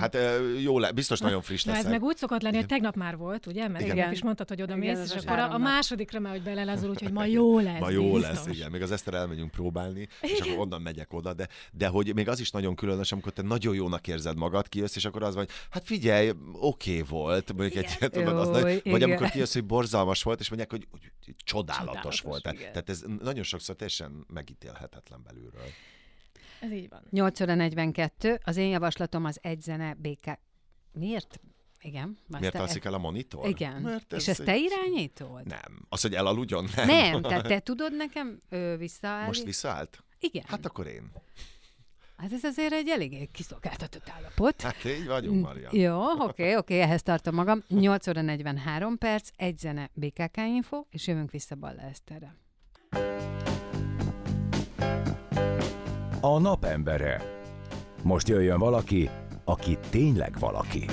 [0.01, 0.17] Hát
[0.63, 3.47] jó, le, biztos nagyon friss Na ez meg úgy szokott lenni, hogy tegnap már volt,
[3.47, 3.69] ugye?
[3.69, 4.13] Mert Igen.
[4.13, 7.13] is mondtad, hogy oda mész, és a akkor a, a másodikra már, hogy belelezul, úgyhogy
[7.13, 7.81] ma jó lesz.
[7.81, 8.71] Ma jó lesz, igen.
[8.71, 12.41] Még az Eszter elmegyünk próbálni, és akkor onnan megyek oda, de, de hogy még az
[12.41, 15.85] is nagyon különös, amikor te nagyon jónak érzed magad, kijössz, és akkor az vagy, hát
[15.85, 19.03] figyelj, oké volt, mondjuk egy, ilyen, tudod, az nagy, vagy igen.
[19.03, 22.43] amikor kijössz, hogy borzalmas volt, és mondják, hogy, hogy csodálatos, Csodálatos, volt.
[22.43, 22.73] Tehát, igen.
[22.73, 25.67] tehát ez nagyon sokszor teljesen megítélhetetlen belülről.
[26.61, 27.03] Ez így van.
[27.11, 30.39] 8 óra 42, az én javaslatom az egy zene BK.
[30.93, 31.41] Miért?
[31.81, 32.19] Igen.
[32.27, 33.49] Miért te- alszik el a monitor?
[33.49, 33.83] Igen.
[33.83, 35.47] Mert És ez ezt te egy- irányítod?
[35.47, 35.87] Nem.
[35.89, 36.69] Az, hogy elaludjon?
[36.77, 36.87] Nem.
[36.87, 38.39] Nem, tehát te tudod nekem
[38.79, 39.27] visszaállni?
[39.27, 40.05] Most visszaállt?
[40.19, 40.45] Igen.
[40.47, 41.13] Hát akkor én.
[42.25, 44.63] Hát ez azért egy eléggé kiszolgáltatott állapot.
[44.63, 45.69] Hát így vagyunk, Maria.
[45.73, 47.63] Jó, oké, oké, ehhez tartom magam.
[47.69, 52.37] 8 óra 43 perc, egy zene BKK Info, és jövünk vissza Balla Eszterre.
[56.21, 57.41] A napembere.
[58.03, 59.11] Most jöjjön valaki,
[59.45, 60.87] aki tényleg valaki.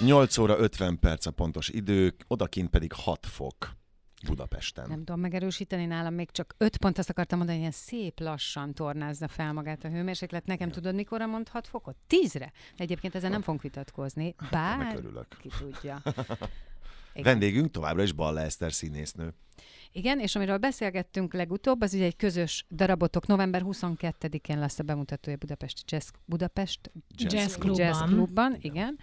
[0.00, 3.78] 8 óra 50 perc a pontos idő, odakint pedig 6 fok.
[4.26, 4.88] Budapesten.
[4.88, 8.74] Nem tudom megerősíteni nálam, még csak öt pont azt akartam mondani, hogy ilyen szép lassan
[8.74, 10.46] tornázza fel magát a hőmérséklet.
[10.46, 11.96] Nekem tudod, mikorra mond 6 fokot?
[12.06, 12.52] Tízre.
[12.76, 15.00] Egyébként ezzel nem fogunk vitatkozni, bár
[15.40, 16.02] ki tudja.
[17.12, 17.22] Igen.
[17.22, 19.34] Vendégünk továbbra is Balla Eszter színésznő.
[19.92, 23.26] Igen, és amiről beszélgettünk legutóbb, az ugye egy közös darabotok.
[23.26, 28.08] November 22-én lesz a bemutatója Budapesti Jazz, Budapest Jazz Jazz Clubban.
[28.08, 28.98] Clubban, igen.
[28.98, 29.02] Ö,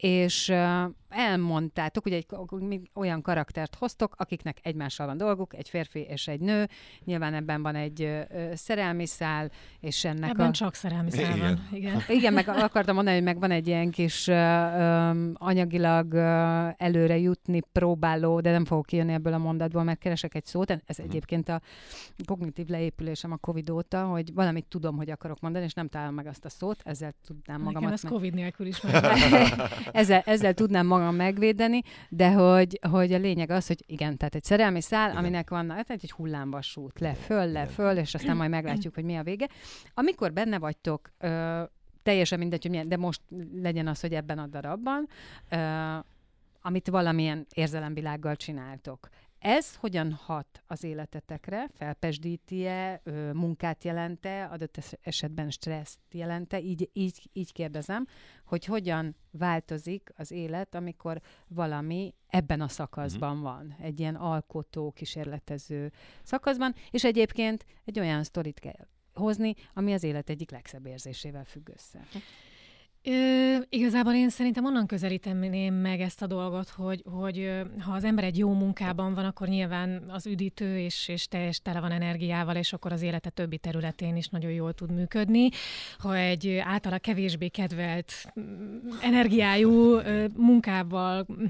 [0.00, 0.52] és
[1.08, 2.26] elmondtátok, hogy egy,
[2.94, 6.68] olyan karaktert hoztok, akiknek egymással van dolguk, egy férfi és egy nő.
[7.04, 8.20] Nyilván ebben van egy ö,
[8.54, 10.50] szerelmi szál, és ennek Ebben a...
[10.50, 11.38] csak szerelmi szál Igen.
[11.38, 11.78] van.
[11.78, 12.02] Igen.
[12.18, 17.18] Igen, meg akartam mondani, hogy meg van egy ilyen kis ö, ö, anyagilag ö, előre
[17.18, 20.70] jutni próbáló, de nem fogok kijönni ebből a mondatból, mert keresek egy szót.
[20.70, 21.08] Ez Mhm.
[21.08, 21.60] egyébként a
[22.24, 26.26] kognitív leépülésem a Covid óta, hogy valamit tudom, hogy akarok mondani, és nem találom meg
[26.26, 28.12] azt a szót, ezzel tudnám Nekem magamat ez meg...
[28.12, 28.92] Covid nélkül is meg.
[30.00, 34.44] ezzel, ezzel tudnám magam megvédeni, de hogy, hogy a lényeg az, hogy igen, tehát egy
[34.44, 35.18] szerelmi szál, Igen.
[35.18, 39.16] aminek van hát egy hullámvasút, le, föl, le, föl, és aztán majd meglátjuk, hogy mi
[39.16, 39.48] a vége.
[39.94, 41.62] Amikor benne vagytok, ö,
[42.02, 43.20] teljesen mindegy, hogy milyen, de most
[43.62, 45.08] legyen az, hogy ebben a darabban,
[45.48, 45.56] ö,
[46.62, 49.08] amit valamilyen érzelemvilággal csináltok.
[49.40, 51.68] Ez hogyan hat az életetekre?
[51.74, 56.60] Felpesdíti-e, munkát jelente, adott es- esetben stresszt jelente?
[56.60, 58.06] Így, így, így kérdezem,
[58.44, 65.92] hogy hogyan változik az élet, amikor valami ebben a szakaszban van, egy ilyen alkotó, kísérletező
[66.22, 71.68] szakaszban, és egyébként egy olyan sztorit kell hozni, ami az élet egyik legszebb érzésével függ
[71.68, 72.06] össze.
[73.04, 78.24] Ö, igazából én szerintem onnan közelíteném meg ezt a dolgot, hogy, hogy ha az ember
[78.24, 82.72] egy jó munkában van, akkor nyilván az üdítő és, és teljes tele van energiával, és
[82.72, 85.48] akkor az élete többi területén is nagyon jól tud működni.
[85.98, 90.00] Ha egy általa kevésbé kedvelt mm, energiájú
[90.36, 91.44] munkával mm,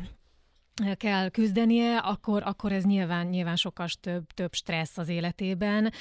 [0.97, 5.93] kell küzdenie, akkor, akkor ez nyilván, nyilván sokkal több, több stressz az életében.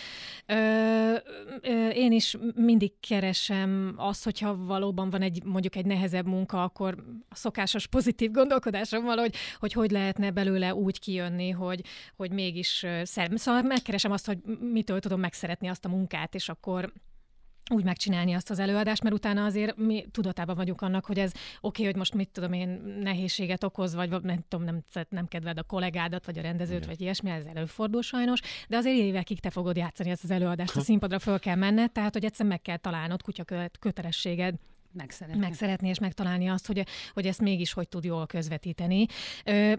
[0.45, 1.13] Ö,
[1.61, 6.95] ö, én is mindig keresem azt, hogyha valóban van egy mondjuk egy nehezebb munka, akkor
[7.29, 11.81] a szokásos pozitív gondolkodásommal, hogy hogy, hogy lehetne belőle úgy kijönni, hogy,
[12.15, 16.93] hogy mégis szer- szóval megkeresem azt, hogy mitől tudom megszeretni azt a munkát, és akkor
[17.69, 21.41] úgy megcsinálni azt az előadást, mert utána azért mi tudatában vagyunk annak, hogy ez oké,
[21.61, 22.69] okay, hogy most mit tudom én
[23.01, 26.89] nehézséget okoz, vagy nem tudom, nem, nem kedved a kollégádat, vagy a rendezőt, Igen.
[26.89, 30.81] vagy ilyesmi, ez előfordul sajnos, de azért évekig te fogod játszani ezt az előadást, a
[30.81, 34.55] színpadra föl kell menned, tehát hogy egyszerűen meg kell találnod kutya kötelességed
[34.93, 35.39] Megszeretni.
[35.39, 39.05] megszeretni és megtalálni azt, hogy, hogy ezt mégis hogy tud jól közvetíteni.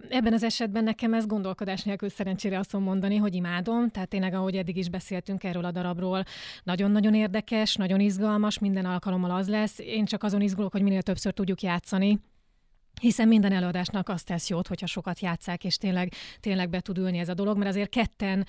[0.09, 4.57] Ebben az esetben nekem ez gondolkodás nélkül szerencsére azt mondani, hogy imádom, tehát tényleg, ahogy
[4.57, 6.25] eddig is beszéltünk erről a darabról,
[6.62, 9.79] nagyon-nagyon érdekes, nagyon izgalmas, minden alkalommal az lesz.
[9.79, 12.20] Én csak azon izgulok, hogy minél többször tudjuk játszani,
[13.00, 17.18] hiszen minden előadásnak azt tesz jót, hogyha sokat játszák, és tényleg, tényleg be tud ülni
[17.18, 18.46] ez a dolog, mert azért ketten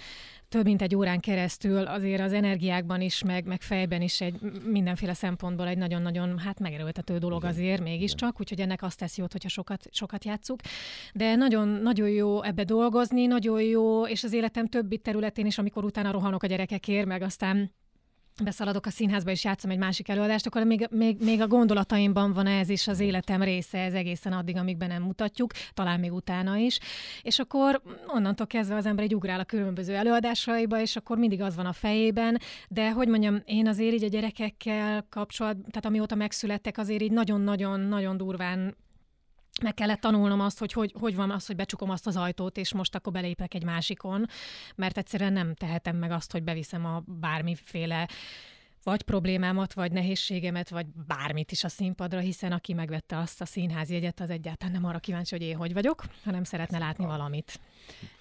[0.50, 5.14] több mint egy órán keresztül azért az energiákban is, meg, meg fejben is egy mindenféle
[5.14, 7.54] szempontból egy nagyon-nagyon hát megerőltető dolog Igen.
[7.54, 10.60] azért mégiscsak, úgyhogy ennek azt tesz jót, hogyha sokat, sokat játszuk.
[11.14, 15.84] De nagyon, nagyon jó ebbe dolgozni, nagyon jó, és az életem többi területén is, amikor
[15.84, 17.72] utána rohanok a gyerekekért, meg aztán
[18.44, 22.48] beszaladok a színházba és játszom egy másik előadást, akkor még, még, még a gondolataimban van
[22.48, 26.56] ez is az életem része, ez egészen addig, amíg be nem mutatjuk, talán még utána
[26.56, 26.80] is.
[27.22, 31.56] És akkor onnantól kezdve az ember egy ugrál a különböző előadásaiba, és akkor mindig az
[31.56, 36.78] van a fejében, de hogy mondjam, én azért így a gyerekekkel kapcsolat, tehát amióta megszülettek,
[36.78, 38.76] azért így nagyon-nagyon-nagyon durván
[39.62, 42.74] meg kellett tanulnom azt, hogy, hogy hogy van az, hogy becsukom azt az ajtót, és
[42.74, 44.26] most akkor belépek egy másikon,
[44.76, 48.08] mert egyszerűen nem tehetem meg azt, hogy beviszem a bármiféle
[48.84, 54.20] vagy problémámat, vagy nehézségemet, vagy bármit is a színpadra, hiszen aki megvette azt a színházjegyet,
[54.20, 57.60] az egyáltalán nem arra kíváncsi, hogy én hogy vagyok, hanem szeretne látni valamit.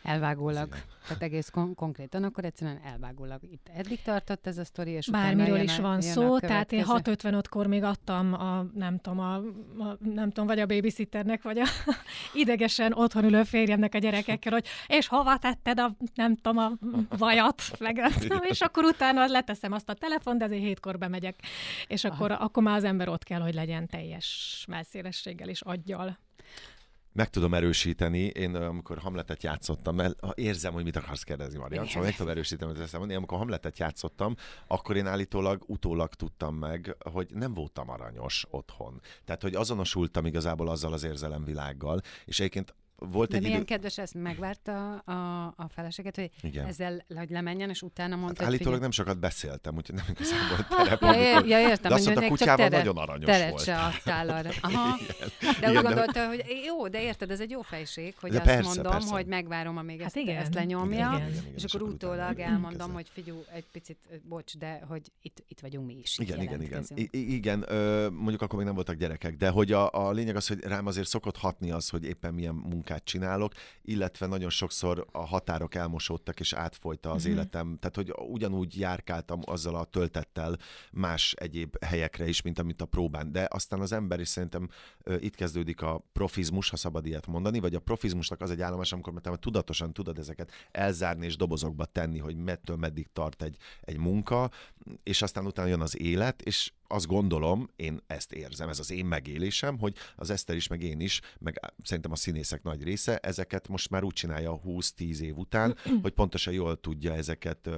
[0.02, 0.68] Elvágólag.
[1.06, 3.40] Tehát egész kon- konkrétan, akkor egyszerűen elvágólag.
[3.42, 6.84] Itt eddig tartott ez a sztori, és Bármiről jön is van jön szó, tehát én
[6.84, 7.16] következő.
[7.30, 11.66] 6.55-kor még adtam a, nem tudom, a, a, nem tudom, vagy a babysitternek, vagy a
[12.42, 16.72] idegesen otthon ülő férjemnek a gyerekekkel, hogy és hova tetted a, nem tudom, a
[17.16, 18.00] vajat, meg
[18.48, 21.40] és akkor utána leteszem azt a telefon, de azért hétkor bemegyek,
[21.86, 26.18] és akkor, akkor már az ember ott kell, hogy legyen teljes melszélességgel és aggyal.
[27.12, 32.02] Meg tudom erősíteni, én amikor Hamletet játszottam, mert érzem, hogy mit akarsz kérdezni, Marian, szóval
[32.02, 33.10] meg tudom erősíteni, eszemben.
[33.10, 34.34] Én amikor Hamletet játszottam,
[34.66, 39.00] akkor én állítólag utólag tudtam meg, hogy nem voltam aranyos otthon.
[39.24, 43.64] Tehát, hogy azonosultam igazából azzal az érzelemvilággal, és egyébként volt De egy milyen idő...
[43.66, 46.66] kedves, ezt megvárta a, a feleséget, hogy Igen.
[46.66, 50.04] ezzel, hogy lemenjen, és utána mondta, Hát hogy állítólag figyelj- nem sokat beszéltem, úgyhogy nem
[50.10, 51.00] igazából terep.
[51.00, 53.24] Ja, ja, amikor- ja, értem, De azt hogy mondta, még csak kutyával teret- nagyon aranyos
[53.24, 53.62] teret volt.
[53.64, 54.50] se adtál arra.
[54.70, 54.98] Aha.
[55.40, 58.46] De Igen, úgy gondolta, hogy jó, de érted, ez egy jó fejség, hogy De azt
[58.46, 59.10] persze, mondom, persze.
[59.10, 60.36] hogy megvárom, amíg Hát ezt, igen.
[60.36, 63.98] ezt lenyomja, Igen, igen, igen, és és akkor utólag elmondom, hogy figyú, egy picit,
[64.28, 66.18] bocs, de hogy itt, itt vagyunk mi is.
[66.18, 66.84] Igen, igen, igen.
[66.94, 70.46] I- igen, ö, mondjuk akkor még nem voltak gyerekek, de hogy a, a lényeg az,
[70.48, 72.54] hogy rám azért szokott hatni az, hogy éppen milyen
[72.90, 77.32] munkát csinálok, illetve nagyon sokszor a határok elmosódtak és átfolyta az Mhm.
[77.32, 77.76] életem.
[77.80, 80.58] Tehát, hogy ugyanúgy járkáltam azzal a töltettel
[80.92, 83.32] más egyéb helyekre is, mint amit a próbán.
[83.32, 84.68] De aztán az ember is szerintem
[85.18, 89.20] itt kezdődik a profizmus, ha szabad ilyet mondani, vagy a profizmusnak az egy állomás, amikor
[89.20, 94.50] te tudatosan tudod ezeket elzárni és dobozokba tenni, hogy mettől meddig tart egy, egy munka,
[95.02, 99.04] és aztán utána jön az élet, és azt gondolom, én ezt érzem, ez az én
[99.04, 103.68] megélésem, hogy az Eszter is, meg én is, meg szerintem a színészek nagy része, ezeket
[103.68, 107.68] most már úgy csinálja 20-10 év után, hogy pontosan jól tudja ezeket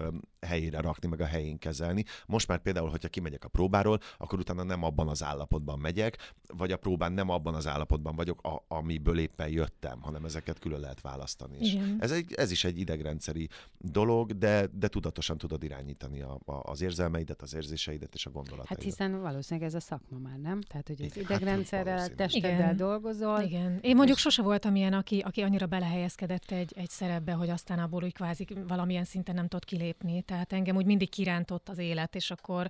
[0.40, 2.05] helyére rakni, meg a helyén kezelni.
[2.26, 6.72] Most már például, hogyha kimegyek a próbáról, akkor utána nem abban az állapotban megyek, vagy
[6.72, 11.00] a próbán nem abban az állapotban vagyok, a, amiből éppen jöttem, hanem ezeket külön lehet
[11.00, 11.57] választani.
[11.61, 11.96] Igen.
[12.00, 13.48] ez, egy, ez is egy idegrendszeri
[13.78, 18.68] dolog, de, de tudatosan tudod irányítani a, a, az érzelmeidet, az érzéseidet és a gondolataidat.
[18.68, 20.61] Hát hiszen valószínűleg ez a szakma már, nem?
[20.61, 22.16] Tehát, hogy az hát idegrendszerrel, valószínű.
[22.16, 23.40] testeddel dolgozol.
[23.40, 23.78] Igen.
[23.82, 28.03] Én mondjuk sose voltam ilyen, aki, aki annyira belehelyezkedett egy, egy szerepbe, hogy aztán abból
[28.03, 30.22] úgy kvázi valamilyen szinten nem tudott kilépni.
[30.22, 32.68] Tehát engem úgy mindig kirántott az élet, és akkor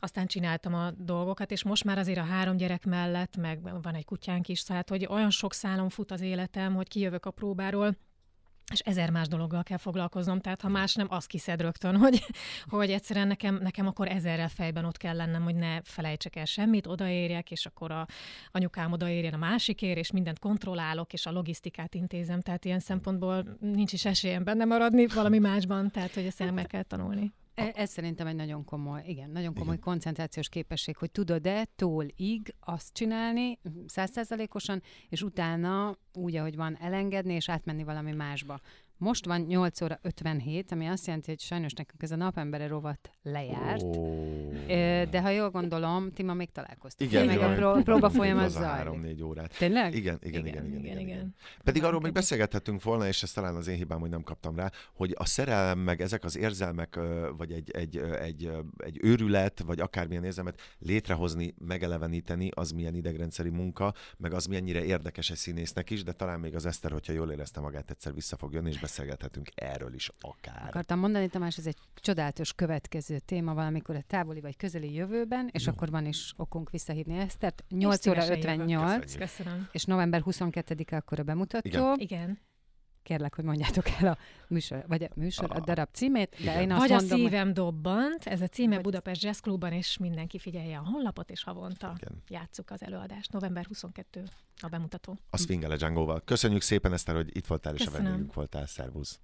[0.00, 4.04] aztán csináltam a dolgokat, és most már azért a három gyerek mellett, meg van egy
[4.04, 7.96] kutyánk is, tehát hogy olyan sok szálon fut az életem, hogy kijövök a próbáról,
[8.72, 12.24] és ezer más dologgal kell foglalkoznom, tehát ha más nem, azt kiszed rögtön, hogy,
[12.68, 16.86] hogy egyszerűen nekem, nekem akkor ezerrel fejben ott kell lennem, hogy ne felejtsek el semmit,
[16.86, 18.06] odaérjek, és akkor a
[18.50, 23.92] anyukám odaérjen a másikért, és mindent kontrollálok, és a logisztikát intézem, tehát ilyen szempontból nincs
[23.92, 27.32] is esélyem benne maradni valami másban, tehát hogy ezt meg kell tanulni.
[27.56, 32.92] E- Ez szerintem egy nagyon komoly, igen, nagyon komoly koncentrációs képesség, hogy tudod-e tól-ig azt
[32.92, 38.60] csinálni százszázalékosan, és utána úgy, ahogy van, elengedni és átmenni valami másba.
[38.98, 43.10] Most van 8 óra 57, ami azt jelenti, hogy sajnos nekünk ez a napembere rovat
[43.22, 43.82] lejárt.
[44.68, 47.10] Ö, De ha jól gondolom, ti ma még találkoztunk.
[47.10, 47.52] Igen, igen.
[47.52, 48.70] a pró- próba folyamat zajlik.
[48.70, 49.56] három-négy órát.
[49.58, 49.94] Tényleg?
[49.94, 51.34] Igen, igen, igen, igen, igen, igen.
[51.64, 52.22] Pedig Van arról még kedves.
[52.30, 55.78] beszélgethettünk volna, és ez talán az én hibám, hogy nem kaptam rá, hogy a szerelem,
[55.78, 56.98] meg ezek az érzelmek,
[57.36, 63.94] vagy egy, egy, egy, egy őrület, vagy akármilyen érzelmet létrehozni, megeleveníteni, az milyen idegrendszeri munka,
[64.16, 67.60] meg az mennyire érdekes egy színésznek is, de talán még az Eszter, hogyha jól érezte
[67.60, 70.66] magát, egyszer vissza fog jönni, és beszélgethetünk erről is akár.
[70.66, 75.66] Akartam mondani, Tamás, ez egy csodálatos következő téma valamikor a távoli vagy közeli jövőben, és
[75.66, 77.64] akkor van is okunk visszahívni Esztert.
[77.68, 78.66] 8 óra szívesen jövök.
[78.66, 79.18] 58, Köszönjük.
[79.18, 79.68] Köszönöm.
[79.72, 81.68] és november 22-e akkor a bemutató.
[81.68, 81.96] Igen.
[81.98, 82.38] Igen.
[83.06, 84.16] Kérlek, hogy mondjátok el a
[84.48, 87.26] műsor, vagy a műsor, a A- darab címét, de én azt Vagy a mondom, hogy
[87.28, 91.42] szívem dobbant, ez a címe Vagy- Budapest Jazz Clubban, és mindenki figyelje a honlapot, és
[91.42, 92.22] havonta Igen.
[92.28, 93.32] játsszuk az előadást.
[93.32, 94.22] November 22
[94.60, 95.16] a bemutató.
[95.30, 96.22] A Swingele Django-val.
[96.24, 98.04] Köszönjük szépen, Eszter, hogy itt voltál, és a Köszönöm.
[98.06, 98.66] vendégünk voltál.
[98.66, 99.18] Szervusz!